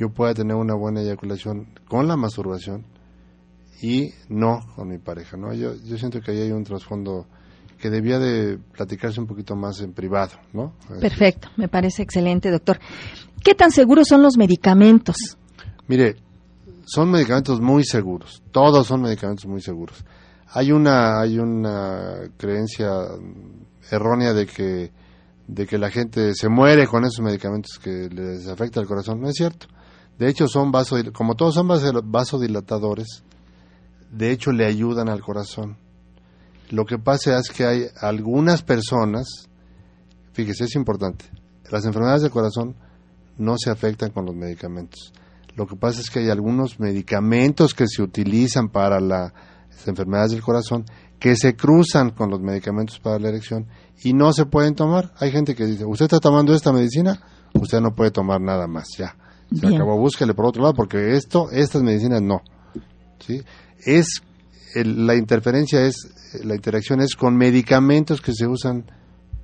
yo 0.00 0.08
pueda 0.08 0.32
tener 0.32 0.56
una 0.56 0.74
buena 0.74 1.02
eyaculación 1.02 1.78
con 1.86 2.08
la 2.08 2.16
masturbación 2.16 2.86
y 3.82 4.14
no 4.30 4.60
con 4.74 4.88
mi 4.88 4.96
pareja, 4.96 5.36
¿no? 5.36 5.52
Yo, 5.52 5.74
yo 5.74 5.98
siento 5.98 6.22
que 6.22 6.30
ahí 6.30 6.40
hay 6.40 6.52
un 6.52 6.64
trasfondo 6.64 7.26
que 7.78 7.90
debía 7.90 8.18
de 8.18 8.56
platicarse 8.56 9.20
un 9.20 9.26
poquito 9.26 9.56
más 9.56 9.82
en 9.82 9.92
privado, 9.92 10.32
¿no? 10.54 10.72
Perfecto, 11.00 11.48
me 11.58 11.68
parece 11.68 12.02
excelente, 12.02 12.50
doctor. 12.50 12.80
¿Qué 13.44 13.54
tan 13.54 13.70
seguros 13.72 14.08
son 14.08 14.22
los 14.22 14.38
medicamentos? 14.38 15.16
Mire, 15.86 16.16
son 16.86 17.10
medicamentos 17.10 17.60
muy 17.60 17.84
seguros, 17.84 18.42
todos 18.52 18.86
son 18.86 19.02
medicamentos 19.02 19.44
muy 19.44 19.60
seguros. 19.60 20.02
Hay 20.46 20.72
una 20.72 21.20
hay 21.20 21.38
una 21.38 22.30
creencia 22.38 22.88
errónea 23.90 24.32
de 24.32 24.46
que 24.46 24.92
de 25.46 25.66
que 25.66 25.76
la 25.76 25.90
gente 25.90 26.32
se 26.34 26.48
muere 26.48 26.86
con 26.86 27.04
esos 27.04 27.20
medicamentos 27.20 27.78
que 27.78 28.08
les 28.08 28.48
afecta 28.48 28.80
el 28.80 28.86
corazón, 28.86 29.20
no 29.20 29.28
es 29.28 29.34
cierto. 29.34 29.66
De 30.20 30.28
hecho, 30.28 30.48
son 30.48 30.70
como 31.14 31.34
todos 31.34 31.54
son 31.54 31.66
vasodilatadores, 31.66 33.24
de 34.12 34.30
hecho 34.32 34.52
le 34.52 34.66
ayudan 34.66 35.08
al 35.08 35.22
corazón. 35.22 35.78
Lo 36.68 36.84
que 36.84 36.98
pasa 36.98 37.38
es 37.38 37.48
que 37.48 37.64
hay 37.64 37.86
algunas 38.02 38.62
personas, 38.62 39.48
fíjese, 40.34 40.64
es 40.64 40.74
importante, 40.74 41.24
las 41.70 41.86
enfermedades 41.86 42.20
del 42.20 42.30
corazón 42.30 42.76
no 43.38 43.56
se 43.56 43.70
afectan 43.70 44.10
con 44.10 44.26
los 44.26 44.34
medicamentos. 44.34 45.14
Lo 45.56 45.66
que 45.66 45.76
pasa 45.76 46.02
es 46.02 46.10
que 46.10 46.18
hay 46.18 46.28
algunos 46.28 46.78
medicamentos 46.78 47.72
que 47.72 47.88
se 47.88 48.02
utilizan 48.02 48.68
para 48.68 49.00
las 49.00 49.32
enfermedades 49.86 50.32
del 50.32 50.42
corazón 50.42 50.84
que 51.18 51.34
se 51.34 51.56
cruzan 51.56 52.10
con 52.10 52.28
los 52.28 52.40
medicamentos 52.40 52.98
para 52.98 53.18
la 53.18 53.30
erección 53.30 53.68
y 54.04 54.12
no 54.12 54.34
se 54.34 54.44
pueden 54.44 54.74
tomar. 54.74 55.14
Hay 55.18 55.32
gente 55.32 55.54
que 55.54 55.64
dice, 55.64 55.86
usted 55.86 56.04
está 56.04 56.20
tomando 56.20 56.54
esta 56.54 56.74
medicina, 56.74 57.22
usted 57.54 57.80
no 57.80 57.94
puede 57.94 58.10
tomar 58.10 58.42
nada 58.42 58.66
más, 58.66 58.86
ya. 58.98 59.16
Se 59.54 59.66
acabó, 59.66 59.98
búsquele 59.98 60.34
por 60.34 60.46
otro 60.46 60.62
lado, 60.62 60.74
porque 60.74 61.16
esto, 61.16 61.50
estas 61.50 61.82
medicinas 61.82 62.22
no. 62.22 62.42
¿sí? 63.18 63.42
Es, 63.84 64.22
la 64.74 65.16
interferencia 65.16 65.84
es, 65.84 65.96
la 66.44 66.54
interacción 66.54 67.00
es 67.00 67.16
con 67.16 67.36
medicamentos 67.36 68.20
que 68.20 68.32
se 68.32 68.46
usan 68.46 68.84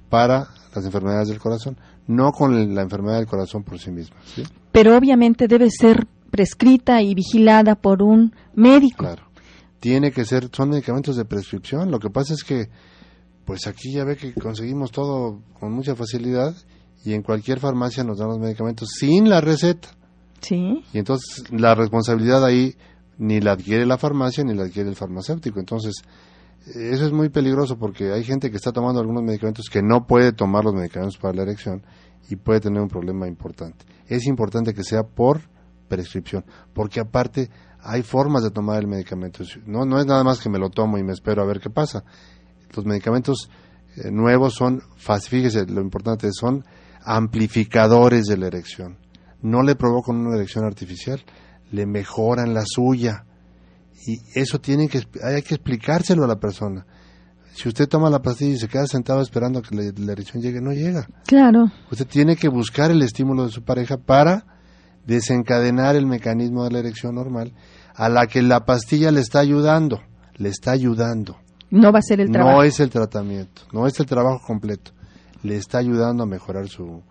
para 0.09 0.49
las 0.75 0.85
enfermedades 0.85 1.29
del 1.29 1.39
corazón, 1.39 1.77
no 2.07 2.31
con 2.33 2.75
la 2.75 2.83
enfermedad 2.83 3.17
del 3.17 3.27
corazón 3.27 3.65
por 3.65 3.79
sí 3.79 3.91
misma. 3.91 4.17
¿sí? 4.25 4.45
Pero 4.71 4.97
obviamente 4.97 5.49
debe 5.49 5.71
ser 5.71 6.07
prescrita 6.31 7.03
y 7.03 7.15
vigilada 7.15 7.75
por 7.75 8.03
un 8.03 8.35
médico. 8.55 8.99
Claro. 8.99 9.25
Tiene 9.81 10.13
que 10.13 10.25
ser, 10.25 10.49
son 10.53 10.71
medicamentos 10.71 11.17
de 11.17 11.25
prescripción. 11.25 11.91
Lo 11.91 11.99
que 11.99 12.11
pasa 12.11 12.35
es 12.35 12.45
que, 12.45 12.69
pues 13.45 13.67
aquí 13.67 13.93
ya 13.93 14.05
ve 14.05 14.17
que 14.17 14.35
conseguimos 14.35 14.91
todo 14.91 15.41
con 15.59 15.73
mucha 15.73 15.95
facilidad 15.95 16.55
y 17.07 17.15
en 17.15 17.23
cualquier 17.23 17.61
farmacia 17.61 18.03
nos 18.03 18.19
dan 18.19 18.29
los 18.29 18.41
medicamentos 18.41 18.89
sin 18.99 19.31
la 19.31 19.41
receta. 19.41 19.89
Sí. 20.41 20.83
Y 20.93 20.99
entonces 20.99 21.45
la 21.53 21.77
responsabilidad 21.77 22.45
ahí 22.45 22.75
ni 23.17 23.41
la 23.41 23.53
adquiere 23.53 23.87
la 23.87 23.97
farmacia 23.97 24.43
ni 24.43 24.55
la 24.55 24.65
adquiere 24.65 24.89
el 24.89 24.97
farmacéutico. 24.97 25.61
Entonces, 25.61 26.03
eso 26.67 27.07
es 27.07 27.13
muy 27.13 27.29
peligroso 27.29 27.79
porque 27.79 28.13
hay 28.13 28.25
gente 28.25 28.51
que 28.51 28.57
está 28.57 28.73
tomando 28.73 29.01
algunos 29.01 29.23
medicamentos 29.23 29.67
que 29.71 29.83
no 29.83 30.09
puede 30.09 30.33
tomar 30.33 30.65
los 30.65 30.75
medicamentos 30.75 31.17
para 31.17 31.33
la 31.33 31.43
erección 31.43 31.85
y 32.29 32.35
puede 32.35 32.59
tener 32.59 32.83
un 32.83 32.89
problema 32.89 33.29
importante. 33.29 33.87
Es 34.09 34.27
importante 34.27 34.75
que 34.75 34.83
sea 34.83 35.05
por 35.05 35.43
prescripción, 35.87 36.45
porque 36.75 36.99
aparte 36.99 37.51
hay 37.79 38.03
formas 38.03 38.43
de 38.43 38.51
tomar 38.51 38.81
el 38.81 38.89
medicamento. 38.89 39.45
No, 39.65 39.85
no 39.85 40.01
es 40.01 40.07
nada 40.07 40.25
más 40.25 40.41
que 40.41 40.51
me 40.51 40.59
lo 40.59 40.71
tomo 40.71 40.99
y 40.99 41.05
me 41.05 41.13
espero 41.13 41.41
a 41.41 41.47
ver 41.47 41.61
qué 41.61 41.71
pasa. 41.71 42.03
Los 42.75 42.85
medicamentos 42.85 43.49
eh, 43.95 44.11
nuevos 44.11 44.55
son, 44.55 44.83
fíjese, 44.97 45.67
lo 45.67 45.81
importante 45.81 46.29
son 46.33 46.65
amplificadores 47.07 48.27
de 48.27 48.37
la 48.37 48.49
erección. 48.49 48.99
No 49.41 49.63
le 49.63 49.77
provocan 49.77 50.17
una 50.17 50.37
erección 50.37 50.65
artificial, 50.65 51.23
le 51.71 51.87
mejoran 51.87 52.53
la 52.53 52.65
suya. 52.67 53.25
Y 54.07 54.19
eso 54.39 54.61
tiene 54.61 54.89
que, 54.89 55.03
hay 55.23 55.43
que 55.43 55.55
explicárselo 55.55 56.25
a 56.25 56.27
la 56.27 56.41
persona. 56.41 56.85
Si 57.55 57.69
usted 57.69 57.89
toma 57.89 58.11
la 58.11 58.21
pastilla 58.21 58.55
y 58.55 58.59
se 58.59 58.69
queda 58.69 58.87
sentado 58.87 59.23
esperando 59.23 59.63
que 59.63 59.75
la, 59.75 60.13
erección 60.13 60.43
llegue, 60.43 60.61
no 60.61 60.73
llega. 60.73 61.09
Claro. 61.27 61.71
Usted 61.91 62.07
tiene 62.07 62.37
que 62.37 62.49
buscar 62.49 62.91
el 62.91 63.01
estímulo 63.01 63.47
de 63.47 63.53
su 63.53 63.63
pareja 63.63 63.97
para 63.97 64.45
desencadenar 65.07 65.97
el 65.97 66.07
mecanismo 66.07 66.65
de 66.65 66.73
la 66.73 66.81
erección 66.81 67.15
normal 67.15 67.55
a 67.95 68.09
la 68.09 68.27
que 68.27 68.43
la 68.43 68.67
pastilla 68.67 69.11
le 69.11 69.21
está 69.21 69.39
ayudando, 69.39 70.03
le 70.35 70.49
está 70.49 70.73
ayudando. 70.73 71.39
No 71.71 71.93
va 71.93 72.01
a 72.01 72.03
ser 72.03 72.21
el 72.21 72.31
trabajo. 72.31 72.57
No 72.57 72.63
es 72.65 72.81
el 72.81 72.91
tratamiento, 72.91 73.63
no 73.73 73.87
es 73.87 73.99
el 74.01 74.07
trabajo 74.07 74.45
completo 74.45 74.96
le 75.47 75.57
está 75.57 75.79
ayudando 75.79 76.25
a 76.25 76.27
mejorar 76.27 76.69
su, 76.69 77.03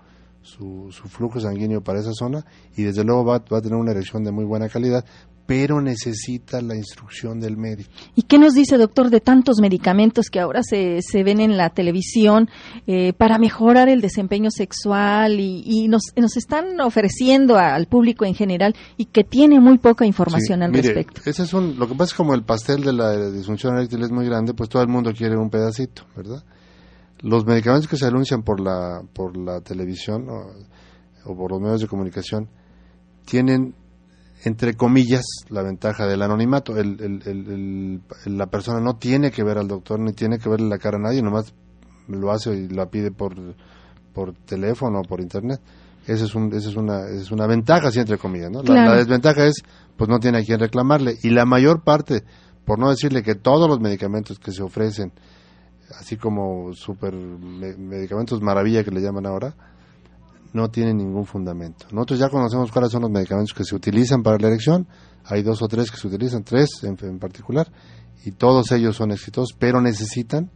su, 0.46 0.92
flujo 1.10 1.40
sanguíneo 1.40 1.82
para 1.82 2.00
esa 2.00 2.14
zona 2.14 2.46
y 2.76 2.84
desde 2.84 3.04
luego 3.04 3.26
va, 3.26 3.36
a 3.36 3.62
tener 3.62 3.76
una 3.76 3.92
erección 3.92 4.24
de 4.24 4.32
muy 4.32 4.46
buena 4.46 4.70
calidad, 4.70 5.04
pero 5.48 5.80
necesita 5.80 6.60
la 6.62 6.76
instrucción 6.76 7.40
del 7.40 7.56
médico. 7.56 7.90
¿Y 8.16 8.24
qué 8.24 8.40
nos 8.40 8.54
dice, 8.56 8.78
doctor, 8.78 9.12
de 9.12 9.22
tantos 9.22 9.60
medicamentos 9.60 10.30
que 10.32 10.40
ahora 10.40 10.62
se, 10.64 11.02
se 11.02 11.24
ven 11.24 11.40
en 11.40 11.56
la 11.56 11.70
televisión 11.70 12.50
eh, 12.88 13.14
para 13.14 13.38
mejorar 13.38 13.88
el 13.88 14.02
desempeño 14.02 14.50
sexual 14.50 15.40
y, 15.40 15.88
nos, 15.88 16.02
nos, 16.16 16.36
están 16.36 16.80
ofreciendo 16.82 17.58
al 17.58 17.86
público 17.86 18.26
en 18.26 18.34
general 18.34 18.76
y 18.98 19.06
que 19.06 19.24
tiene 19.24 19.60
muy 19.60 19.78
poca 19.78 20.06
información 20.06 20.64
al 20.64 20.74
respecto? 20.74 21.22
Ese 21.26 21.44
es 21.44 21.54
un, 21.54 21.78
lo 21.78 21.88
que 21.88 21.94
pasa 21.94 22.12
es 22.12 22.14
como 22.16 22.34
el 22.34 22.44
pastel 22.44 22.84
de 22.84 22.94
la 22.94 23.30
disfunción 23.30 23.78
eréctil 23.78 24.02
es 24.02 24.12
muy 24.12 24.26
grande, 24.26 24.56
pues 24.56 24.70
todo 24.70 24.82
el 24.82 24.88
mundo 24.88 25.14
quiere 25.14 25.38
un 25.38 25.52
pedacito, 25.52 26.06
¿verdad? 26.16 26.44
Los 27.22 27.46
medicamentos 27.46 27.88
que 27.88 27.98
se 27.98 28.06
anuncian 28.06 28.44
por 28.44 28.60
la, 28.60 29.02
por 29.14 29.38
la 29.38 29.62
televisión 29.62 30.28
o, 30.30 31.36
por 31.36 31.52
los 31.52 31.62
medios 31.62 31.82
de 31.82 31.88
comunicación 31.88 32.50
tienen, 33.26 33.74
entre 34.44 34.76
comillas, 34.76 35.26
la 35.50 35.64
ventaja 35.64 36.06
del 36.06 36.22
anonimato. 36.22 36.74
la 36.76 38.48
persona 38.48 38.80
no 38.80 38.98
tiene 38.98 39.32
que 39.32 39.44
ver 39.44 39.58
al 39.58 39.68
doctor 39.68 40.00
ni 40.00 40.14
tiene 40.14 40.38
que 40.38 40.50
verle 40.50 40.68
la 40.68 40.78
cara 40.78 40.98
a 40.98 41.02
nadie, 41.02 41.22
nomás 41.22 41.54
lo 42.08 42.32
hace 42.32 42.54
y 42.54 42.68
lo 42.68 42.90
pide 42.90 43.12
por, 43.12 43.34
por 44.14 44.34
teléfono 44.34 45.00
o 45.00 45.04
por 45.04 45.22
internet. 45.22 45.60
Esa 46.08 46.26
es, 46.26 46.36
un, 46.36 46.54
esa 46.54 46.70
es, 46.70 46.76
una, 46.76 47.08
es 47.08 47.32
una 47.32 47.48
ventaja, 47.48 47.90
sí, 47.90 48.00
entre 48.00 48.20
comillas. 48.20 48.52
¿no? 48.52 48.62
La, 48.62 48.86
la 48.86 48.96
desventaja 48.96 49.46
es, 49.46 49.64
pues 49.98 50.08
no 50.08 50.20
tiene 50.20 50.38
a 50.40 50.44
quien 50.44 50.60
reclamarle. 50.60 51.18
Y 51.24 51.32
la 51.32 51.46
mayor 51.46 51.84
parte, 51.84 52.24
por 52.64 52.78
no 52.78 52.92
decirle 52.92 53.24
que 53.24 53.34
todos 53.34 53.68
los 53.68 53.80
medicamentos 53.80 54.38
que 54.38 54.52
se 54.52 54.62
ofrecen, 54.62 55.12
así 56.00 56.18
como 56.18 56.74
super 56.74 57.14
medicamentos 57.14 58.42
maravilla 58.42 58.84
que 58.84 58.92
le 58.92 59.02
llaman 59.02 59.26
ahora, 59.26 59.56
no 60.54 60.70
tienen 60.70 60.98
ningún 60.98 61.26
fundamento. 61.26 61.86
Nosotros 61.92 62.20
ya 62.20 62.30
conocemos 62.30 62.72
cuáles 62.72 62.92
son 62.92 63.02
los 63.02 63.12
medicamentos 63.12 63.54
que 63.54 63.64
se 63.64 63.76
utilizan 63.76 64.24
para 64.24 64.38
la 64.38 64.48
erección, 64.48 64.88
hay 65.26 65.44
dos 65.44 65.62
o 65.62 65.68
tres 65.68 65.92
que 65.92 65.98
se 65.98 66.08
utilizan, 66.08 66.44
tres 66.44 66.84
en, 66.84 67.20
particular, 67.20 67.72
y 68.24 68.32
todos 68.32 68.72
ellos 68.72 68.96
son 68.96 69.12
exitosos, 69.12 69.56
pero 69.58 69.82
necesitan 69.82 70.50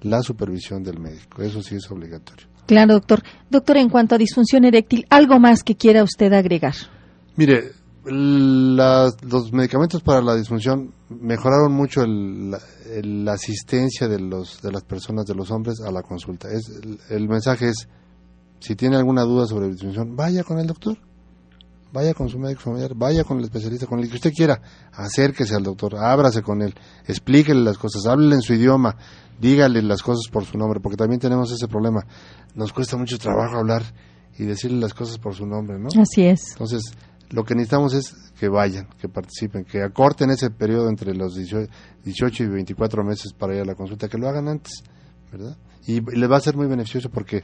la 0.00 0.22
supervisión 0.22 0.82
del 0.82 0.98
médico, 0.98 1.42
eso 1.42 1.62
sí 1.62 1.76
es 1.76 1.90
obligatorio. 1.90 2.48
Claro, 2.66 2.94
doctor. 2.94 3.22
Doctor, 3.50 3.76
en 3.76 3.88
cuanto 3.88 4.14
a 4.14 4.18
disfunción 4.18 4.64
eréctil, 4.64 5.04
¿algo 5.10 5.38
más 5.38 5.62
que 5.62 5.76
quiera 5.76 6.02
usted 6.02 6.32
agregar? 6.32 6.74
Mire, 7.36 7.72
los 8.04 9.52
medicamentos 9.52 10.02
para 10.02 10.20
la 10.20 10.34
disfunción 10.34 10.92
mejoraron 11.08 11.72
mucho 11.72 12.04
la, 12.04 12.58
asistencia 13.32 14.08
de, 14.08 14.18
los, 14.18 14.60
de 14.60 14.72
las 14.72 14.82
personas, 14.82 15.26
de 15.26 15.34
los 15.34 15.50
hombres, 15.50 15.80
a 15.80 15.92
la 15.92 16.02
consulta. 16.02 16.48
Es, 16.50 16.80
el, 17.10 17.28
mensaje 17.28 17.68
es, 17.68 17.88
si 18.58 18.74
tiene 18.74 18.96
alguna 18.96 19.22
duda 19.22 19.46
sobre 19.46 19.68
disfunción, 19.68 20.16
vaya 20.16 20.42
con 20.42 20.58
el 20.58 20.66
doctor, 20.66 20.98
vaya 21.92 22.12
con 22.12 22.28
su 22.28 22.38
médico 22.38 22.62
familiar, 22.62 22.92
vaya 22.96 23.22
con 23.22 23.38
el 23.38 23.44
especialista, 23.44 23.86
con 23.86 24.00
el 24.00 24.08
que 24.08 24.16
usted 24.16 24.32
quiera, 24.32 24.60
acérquese 24.92 25.54
al 25.54 25.62
doctor, 25.62 25.96
ábrase 25.96 26.42
con 26.42 26.60
él, 26.60 26.74
explíquele 27.06 27.60
las 27.60 27.78
cosas, 27.78 28.06
háblele 28.06 28.34
en 28.36 28.42
su 28.42 28.54
idioma, 28.54 28.96
dígale 29.40 29.80
las 29.80 30.02
cosas 30.02 30.30
por 30.30 30.44
su 30.44 30.58
nombre, 30.58 30.80
porque 30.80 30.96
también 30.96 31.20
tenemos 31.20 31.52
ese 31.52 31.68
problema. 31.68 32.04
Nos 32.56 32.72
cuesta 32.72 32.96
mucho 32.96 33.16
trabajo 33.18 33.58
hablar 33.58 33.84
y 34.38 34.44
decirle 34.44 34.80
las 34.80 34.94
cosas 34.94 35.18
por 35.18 35.34
su 35.34 35.46
nombre, 35.46 35.78
¿no? 35.78 35.88
Así 36.00 36.24
es. 36.24 36.52
Entonces, 36.52 36.82
lo 37.32 37.44
que 37.44 37.54
necesitamos 37.54 37.94
es 37.94 38.14
que 38.38 38.48
vayan, 38.48 38.88
que 38.98 39.08
participen, 39.08 39.64
que 39.64 39.82
acorten 39.82 40.30
ese 40.30 40.50
periodo 40.50 40.88
entre 40.88 41.14
los 41.14 41.34
18 41.34 42.42
y 42.44 42.46
24 42.46 43.02
meses 43.04 43.32
para 43.32 43.54
ir 43.54 43.62
a 43.62 43.64
la 43.64 43.74
consulta, 43.74 44.08
que 44.08 44.18
lo 44.18 44.28
hagan 44.28 44.48
antes, 44.48 44.84
¿verdad? 45.30 45.56
Y 45.86 46.00
les 46.00 46.30
va 46.30 46.36
a 46.36 46.40
ser 46.40 46.56
muy 46.56 46.66
beneficioso 46.66 47.08
porque, 47.10 47.42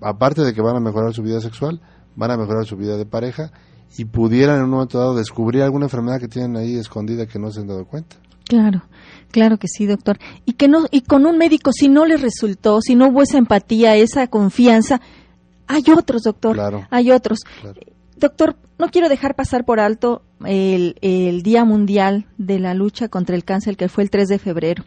aparte 0.00 0.42
de 0.42 0.52
que 0.52 0.60
van 0.60 0.76
a 0.76 0.80
mejorar 0.80 1.14
su 1.14 1.22
vida 1.22 1.40
sexual, 1.40 1.80
van 2.16 2.32
a 2.32 2.36
mejorar 2.36 2.66
su 2.66 2.76
vida 2.76 2.96
de 2.96 3.06
pareja 3.06 3.52
y 3.96 4.04
pudieran 4.06 4.56
en 4.56 4.64
un 4.64 4.70
momento 4.70 4.98
dado 4.98 5.14
descubrir 5.14 5.62
alguna 5.62 5.86
enfermedad 5.86 6.18
que 6.18 6.28
tienen 6.28 6.56
ahí 6.56 6.76
escondida 6.76 7.26
que 7.26 7.38
no 7.38 7.50
se 7.50 7.60
han 7.60 7.68
dado 7.68 7.86
cuenta. 7.86 8.16
Claro, 8.48 8.82
claro 9.30 9.56
que 9.56 9.68
sí, 9.68 9.86
doctor. 9.86 10.18
Y 10.44 10.54
que 10.54 10.66
no 10.66 10.86
y 10.90 11.02
con 11.02 11.26
un 11.26 11.38
médico 11.38 11.70
si 11.72 11.88
no 11.88 12.04
les 12.06 12.20
resultó, 12.20 12.80
si 12.80 12.96
no 12.96 13.08
hubo 13.08 13.22
esa 13.22 13.38
empatía, 13.38 13.94
esa 13.94 14.26
confianza, 14.26 15.00
hay 15.68 15.84
otros, 15.96 16.22
doctor. 16.22 16.54
Claro. 16.54 16.86
Hay 16.90 17.12
otros. 17.12 17.38
Claro. 17.60 17.80
Doctor, 18.22 18.54
no 18.78 18.88
quiero 18.88 19.08
dejar 19.08 19.34
pasar 19.34 19.64
por 19.64 19.80
alto 19.80 20.22
el, 20.44 21.42
Día 21.42 21.64
Mundial 21.64 22.28
de 22.38 22.60
la 22.60 22.72
Lucha 22.72 23.08
contra 23.08 23.34
el 23.34 23.44
Cáncer, 23.44 23.76
que 23.76 23.88
fue 23.88 24.04
el 24.04 24.10
3 24.10 24.28
de 24.28 24.38
febrero. 24.38 24.84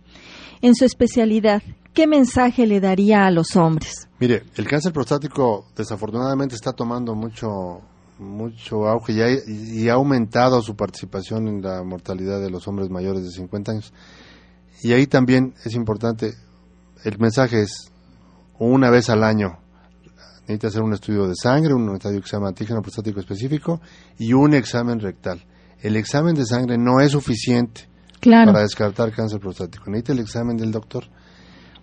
En 0.62 0.74
su 0.74 0.86
especialidad, 0.86 1.62
¿qué 1.94 2.08
mensaje 2.08 2.66
le 2.66 2.80
daría 2.80 3.26
a 3.26 3.32
los 3.32 3.58
hombres? 3.58 4.08
Mire, 4.22 4.44
el 4.56 4.66
cáncer 4.66 4.94
prostático 4.94 5.66
desafortunadamente 5.76 6.56
está 6.56 6.72
tomando 6.72 7.14
mucho 7.14 7.82
mucho 8.20 8.88
auge 8.88 9.12
y 9.12 9.82
y 9.84 9.90
ha, 9.90 9.96
aumentado 9.96 10.62
su 10.62 10.78
participación 10.78 11.50
en 11.50 11.62
la 11.62 11.84
mortalidad 11.84 12.40
de 12.40 12.50
los 12.50 12.66
hombres 12.70 12.90
mayores 12.90 13.26
de 13.26 13.32
50 13.32 13.72
años. 13.74 13.94
Y 14.82 14.94
ahí 14.94 15.08
también 15.08 15.56
es 15.66 15.76
importante, 15.76 16.36
el 17.04 17.20
mensaje 17.20 17.64
es 17.64 17.92
una 18.58 18.90
vez 18.90 19.10
al 19.10 19.26
año 19.26 19.60
necesita 20.48 20.68
hacer 20.68 20.82
un 20.82 20.94
estudio 20.94 21.28
de 21.28 21.36
sangre, 21.36 21.74
un 21.74 21.94
estadio 21.96 22.22
que 22.22 22.28
se 22.28 22.36
llama 22.36 22.50
antígeno 22.50 22.82
prostático 22.82 23.20
específico 23.20 23.82
y 24.18 24.34
un 24.34 24.54
examen 24.54 25.00
rectal. 25.00 25.44
El 25.82 25.96
examen 25.96 26.36
de 26.36 26.46
sangre 26.46 26.78
no 26.78 27.00
es 27.00 27.12
suficiente 27.12 27.88
para 28.22 28.62
descartar 28.62 29.12
cáncer 29.12 29.40
prostático. 29.40 29.90
Necesita 29.90 30.14
el 30.14 30.20
examen 30.20 30.58
del 30.58 30.72
doctor. 30.72 31.06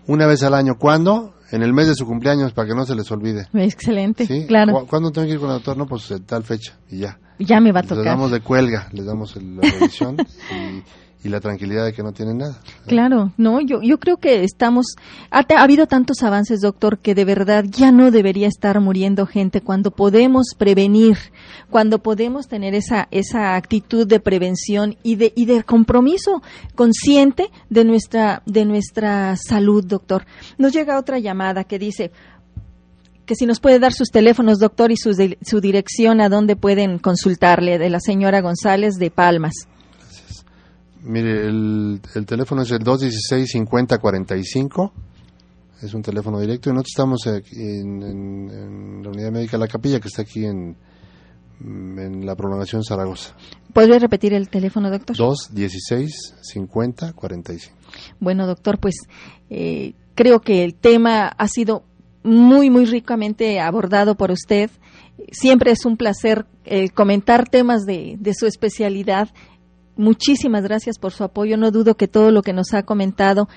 Una 0.06 0.26
vez 0.26 0.42
al 0.42 0.54
año. 0.54 0.76
¿Cuándo? 0.78 1.34
En 1.50 1.62
el 1.62 1.72
mes 1.72 1.86
de 1.86 1.94
su 1.94 2.06
cumpleaños, 2.06 2.52
para 2.52 2.68
que 2.68 2.74
no 2.74 2.86
se 2.86 2.94
les 2.94 3.10
olvide. 3.10 3.46
Excelente, 3.52 4.46
claro. 4.46 4.86
¿Cuándo 4.88 5.12
tengo 5.12 5.26
que 5.26 5.34
ir 5.34 5.38
con 5.38 5.50
el 5.50 5.56
doctor? 5.56 5.76
No, 5.76 5.86
pues 5.86 6.12
tal 6.26 6.44
fecha 6.44 6.78
y 6.90 7.00
ya. 7.00 7.18
Ya 7.38 7.60
me 7.60 7.72
va 7.72 7.80
a 7.80 7.82
tocar. 7.82 7.98
Les 7.98 8.06
damos 8.06 8.30
de 8.30 8.40
cuelga, 8.40 8.88
les 8.92 9.04
damos 9.04 9.36
la 9.36 9.62
revisión 9.62 10.16
y 10.50 10.82
y 11.24 11.28
la 11.28 11.40
tranquilidad 11.40 11.84
de 11.84 11.92
que 11.92 12.02
no 12.02 12.12
tienen 12.12 12.38
nada. 12.38 12.58
Claro, 12.86 13.32
no, 13.36 13.60
yo, 13.60 13.80
yo 13.80 13.98
creo 13.98 14.16
que 14.16 14.42
estamos, 14.42 14.96
ha, 15.30 15.40
ha, 15.40 15.62
habido 15.62 15.86
tantos 15.86 16.22
avances, 16.22 16.60
doctor, 16.60 16.98
que 16.98 17.14
de 17.14 17.24
verdad 17.24 17.64
ya 17.68 17.92
no 17.92 18.10
debería 18.10 18.48
estar 18.48 18.80
muriendo 18.80 19.26
gente 19.26 19.60
cuando 19.60 19.92
podemos 19.92 20.48
prevenir, 20.58 21.18
cuando 21.70 22.02
podemos 22.02 22.48
tener 22.48 22.74
esa, 22.74 23.06
esa 23.10 23.54
actitud 23.54 24.06
de 24.06 24.18
prevención 24.18 24.96
y 25.02 25.16
de, 25.16 25.32
y 25.36 25.46
de 25.46 25.62
compromiso 25.62 26.42
consciente 26.74 27.50
de 27.70 27.84
nuestra, 27.84 28.42
de 28.46 28.64
nuestra 28.64 29.36
salud, 29.36 29.84
doctor. 29.84 30.26
Nos 30.58 30.72
llega 30.72 30.98
otra 30.98 31.20
llamada 31.20 31.64
que 31.64 31.78
dice, 31.78 32.10
que 33.26 33.36
si 33.36 33.46
nos 33.46 33.60
puede 33.60 33.78
dar 33.78 33.92
sus 33.92 34.08
teléfonos, 34.08 34.58
doctor, 34.58 34.90
y 34.90 34.96
su, 34.96 35.14
su 35.42 35.60
dirección 35.60 36.20
a 36.20 36.28
dónde 36.28 36.56
pueden 36.56 36.98
consultarle, 36.98 37.78
de 37.78 37.90
la 37.90 38.00
señora 38.00 38.40
González 38.40 38.94
de 38.96 39.10
Palmas. 39.10 39.52
Mire, 41.04 41.48
el, 41.48 42.00
teléfono 42.26 42.62
es 42.62 42.70
el 42.70 42.78
216-5045. 42.80 44.92
Es 45.82 45.92
un 45.94 46.02
teléfono 46.02 46.38
directo 46.38 46.70
y 46.70 46.72
nosotros 46.72 46.92
estamos 46.92 47.26
aquí 47.26 47.60
en, 47.60 49.02
la 49.02 49.10
unidad 49.10 49.32
médica 49.32 49.58
La 49.58 49.66
Capilla, 49.66 49.98
que 49.98 50.06
está 50.06 50.22
aquí 50.22 50.44
en, 50.44 50.76
en 51.60 52.24
la 52.24 52.36
prolongación 52.36 52.84
Zaragoza. 52.84 53.34
¿Podría 53.72 53.98
repetir 53.98 54.32
el 54.34 54.48
teléfono, 54.48 54.90
doctor? 54.90 55.16
216-5045. 55.16 57.72
Bueno, 58.20 58.46
doctor, 58.46 58.78
pues 58.78 58.94
eh, 59.50 59.94
creo 60.14 60.40
que 60.40 60.62
el 60.62 60.74
tema 60.74 61.26
ha 61.26 61.48
sido 61.48 61.82
muy, 62.22 62.70
muy 62.70 62.84
ricamente 62.84 63.58
abordado 63.60 64.14
por 64.14 64.30
usted. 64.30 64.70
Siempre 65.30 65.72
es 65.72 65.84
un 65.84 65.96
placer 65.96 66.46
eh, 66.64 66.90
comentar 66.90 67.48
temas 67.48 67.82
de, 67.82 68.16
de 68.18 68.34
su 68.34 68.46
especialidad 68.46 69.30
Muchísimas 69.96 70.62
gracias 70.64 70.98
por 70.98 71.12
su 71.12 71.22
apoyo. 71.22 71.56
No 71.56 71.70
dudo 71.70 71.96
que 71.96 72.08
todo 72.08 72.30
lo 72.30 72.42
que 72.42 72.52
nos 72.52 72.72
ha 72.72 72.82
comentado 72.82 73.48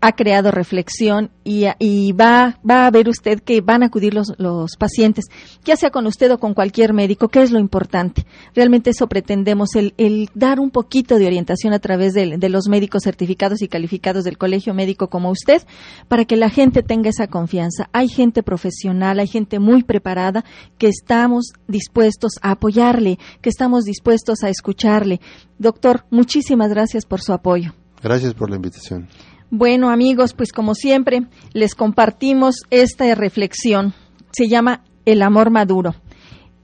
ha 0.00 0.12
creado 0.12 0.50
reflexión 0.50 1.30
y, 1.44 2.12
va, 2.12 2.58
va 2.68 2.86
a 2.86 2.90
ver 2.90 3.08
usted 3.08 3.40
que 3.40 3.60
van 3.60 3.82
a 3.82 3.86
acudir 3.86 4.14
los, 4.14 4.34
los, 4.38 4.76
pacientes, 4.76 5.24
ya 5.64 5.76
sea 5.76 5.90
con 5.90 6.06
usted 6.06 6.30
o 6.30 6.38
con 6.38 6.54
cualquier 6.54 6.92
médico, 6.92 7.28
que 7.28 7.42
es 7.42 7.50
lo 7.50 7.58
importante. 7.58 8.26
Realmente 8.54 8.90
eso 8.90 9.08
pretendemos, 9.08 9.74
el, 9.74 9.94
el 9.96 10.28
dar 10.34 10.60
un 10.60 10.70
poquito 10.70 11.18
de 11.18 11.26
orientación 11.26 11.72
a 11.72 11.78
través 11.78 12.12
de, 12.12 12.36
de, 12.36 12.48
los 12.48 12.68
médicos 12.68 13.02
certificados 13.04 13.62
y 13.62 13.68
calificados 13.68 14.24
del 14.24 14.38
colegio 14.38 14.74
médico 14.74 15.08
como 15.08 15.30
usted, 15.30 15.62
para 16.06 16.26
que 16.26 16.36
la 16.36 16.50
gente 16.50 16.82
tenga 16.82 17.10
esa 17.10 17.26
confianza. 17.26 17.88
Hay 17.92 18.08
gente 18.08 18.42
profesional, 18.42 19.18
hay 19.18 19.26
gente 19.26 19.58
muy 19.58 19.82
preparada 19.82 20.44
que 20.76 20.88
estamos 20.88 21.52
dispuestos 21.66 22.32
a 22.42 22.52
apoyarle, 22.52 23.18
que 23.40 23.48
estamos 23.48 23.84
dispuestos 23.84 24.44
a 24.44 24.50
escucharle. 24.50 25.20
Doctor, 25.58 26.04
muchísimas 26.10 26.70
gracias 26.70 27.04
por 27.04 27.20
su 27.20 27.32
apoyo. 27.32 27.74
Gracias 28.02 28.34
por 28.34 28.50
la 28.50 28.56
invitación. 28.56 29.08
Bueno, 29.50 29.88
amigos, 29.88 30.34
pues 30.34 30.52
como 30.52 30.74
siempre, 30.74 31.22
les 31.54 31.74
compartimos 31.74 32.64
esta 32.68 33.14
reflexión. 33.14 33.94
Se 34.30 34.46
llama 34.46 34.82
el 35.06 35.22
amor 35.22 35.50
maduro. 35.50 35.94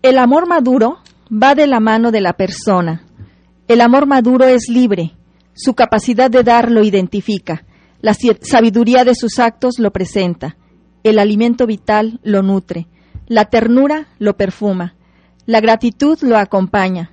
El 0.02 0.18
amor 0.18 0.46
maduro 0.46 0.98
va 1.32 1.54
de 1.54 1.66
la 1.66 1.80
mano 1.80 2.10
de 2.10 2.20
la 2.20 2.34
persona. 2.34 3.06
El 3.68 3.80
amor 3.80 4.06
maduro 4.06 4.44
es 4.44 4.68
libre. 4.68 5.12
Su 5.54 5.72
capacidad 5.72 6.30
de 6.30 6.42
dar 6.42 6.70
lo 6.70 6.84
identifica. 6.84 7.64
La 8.02 8.12
sabiduría 8.12 9.04
de 9.04 9.14
sus 9.14 9.38
actos 9.38 9.78
lo 9.78 9.90
presenta. 9.90 10.58
El 11.02 11.18
alimento 11.18 11.66
vital 11.66 12.20
lo 12.22 12.42
nutre. 12.42 12.86
La 13.26 13.46
ternura 13.46 14.08
lo 14.18 14.36
perfuma. 14.36 14.94
La 15.46 15.62
gratitud 15.62 16.18
lo 16.20 16.36
acompaña. 16.36 17.12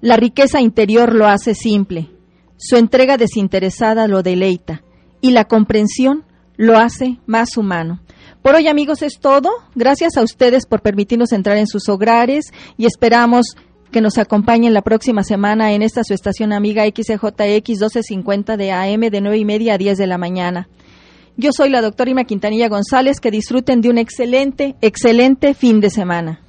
La 0.00 0.16
riqueza 0.16 0.60
interior 0.60 1.12
lo 1.12 1.26
hace 1.26 1.56
simple. 1.56 2.08
Su 2.56 2.76
entrega 2.76 3.16
desinteresada 3.16 4.06
lo 4.06 4.22
deleita 4.22 4.82
y 5.20 5.30
la 5.30 5.44
comprensión 5.44 6.24
lo 6.56 6.76
hace 6.76 7.18
más 7.26 7.56
humano. 7.56 8.00
Por 8.42 8.54
hoy, 8.54 8.68
amigos, 8.68 9.02
es 9.02 9.18
todo. 9.20 9.50
Gracias 9.74 10.16
a 10.16 10.22
ustedes 10.22 10.66
por 10.66 10.82
permitirnos 10.82 11.32
entrar 11.32 11.56
en 11.56 11.66
sus 11.66 11.88
hogares 11.88 12.52
y 12.76 12.86
esperamos 12.86 13.56
que 13.90 14.00
nos 14.00 14.18
acompañen 14.18 14.74
la 14.74 14.82
próxima 14.82 15.22
semana 15.22 15.72
en 15.72 15.82
esta 15.82 16.04
su 16.04 16.14
estación 16.14 16.52
amiga 16.52 16.84
XJX 16.84 17.68
1250 17.68 18.56
de 18.56 18.72
AM 18.72 19.00
de 19.00 19.20
9 19.20 19.38
y 19.38 19.44
media 19.44 19.74
a 19.74 19.78
10 19.78 19.98
de 19.98 20.06
la 20.06 20.18
mañana. 20.18 20.68
Yo 21.36 21.52
soy 21.52 21.70
la 21.70 21.80
doctora 21.80 22.10
Ima 22.10 22.24
Quintanilla 22.24 22.68
González. 22.68 23.20
Que 23.20 23.30
disfruten 23.30 23.80
de 23.80 23.90
un 23.90 23.98
excelente, 23.98 24.74
excelente 24.80 25.54
fin 25.54 25.80
de 25.80 25.88
semana. 25.88 26.40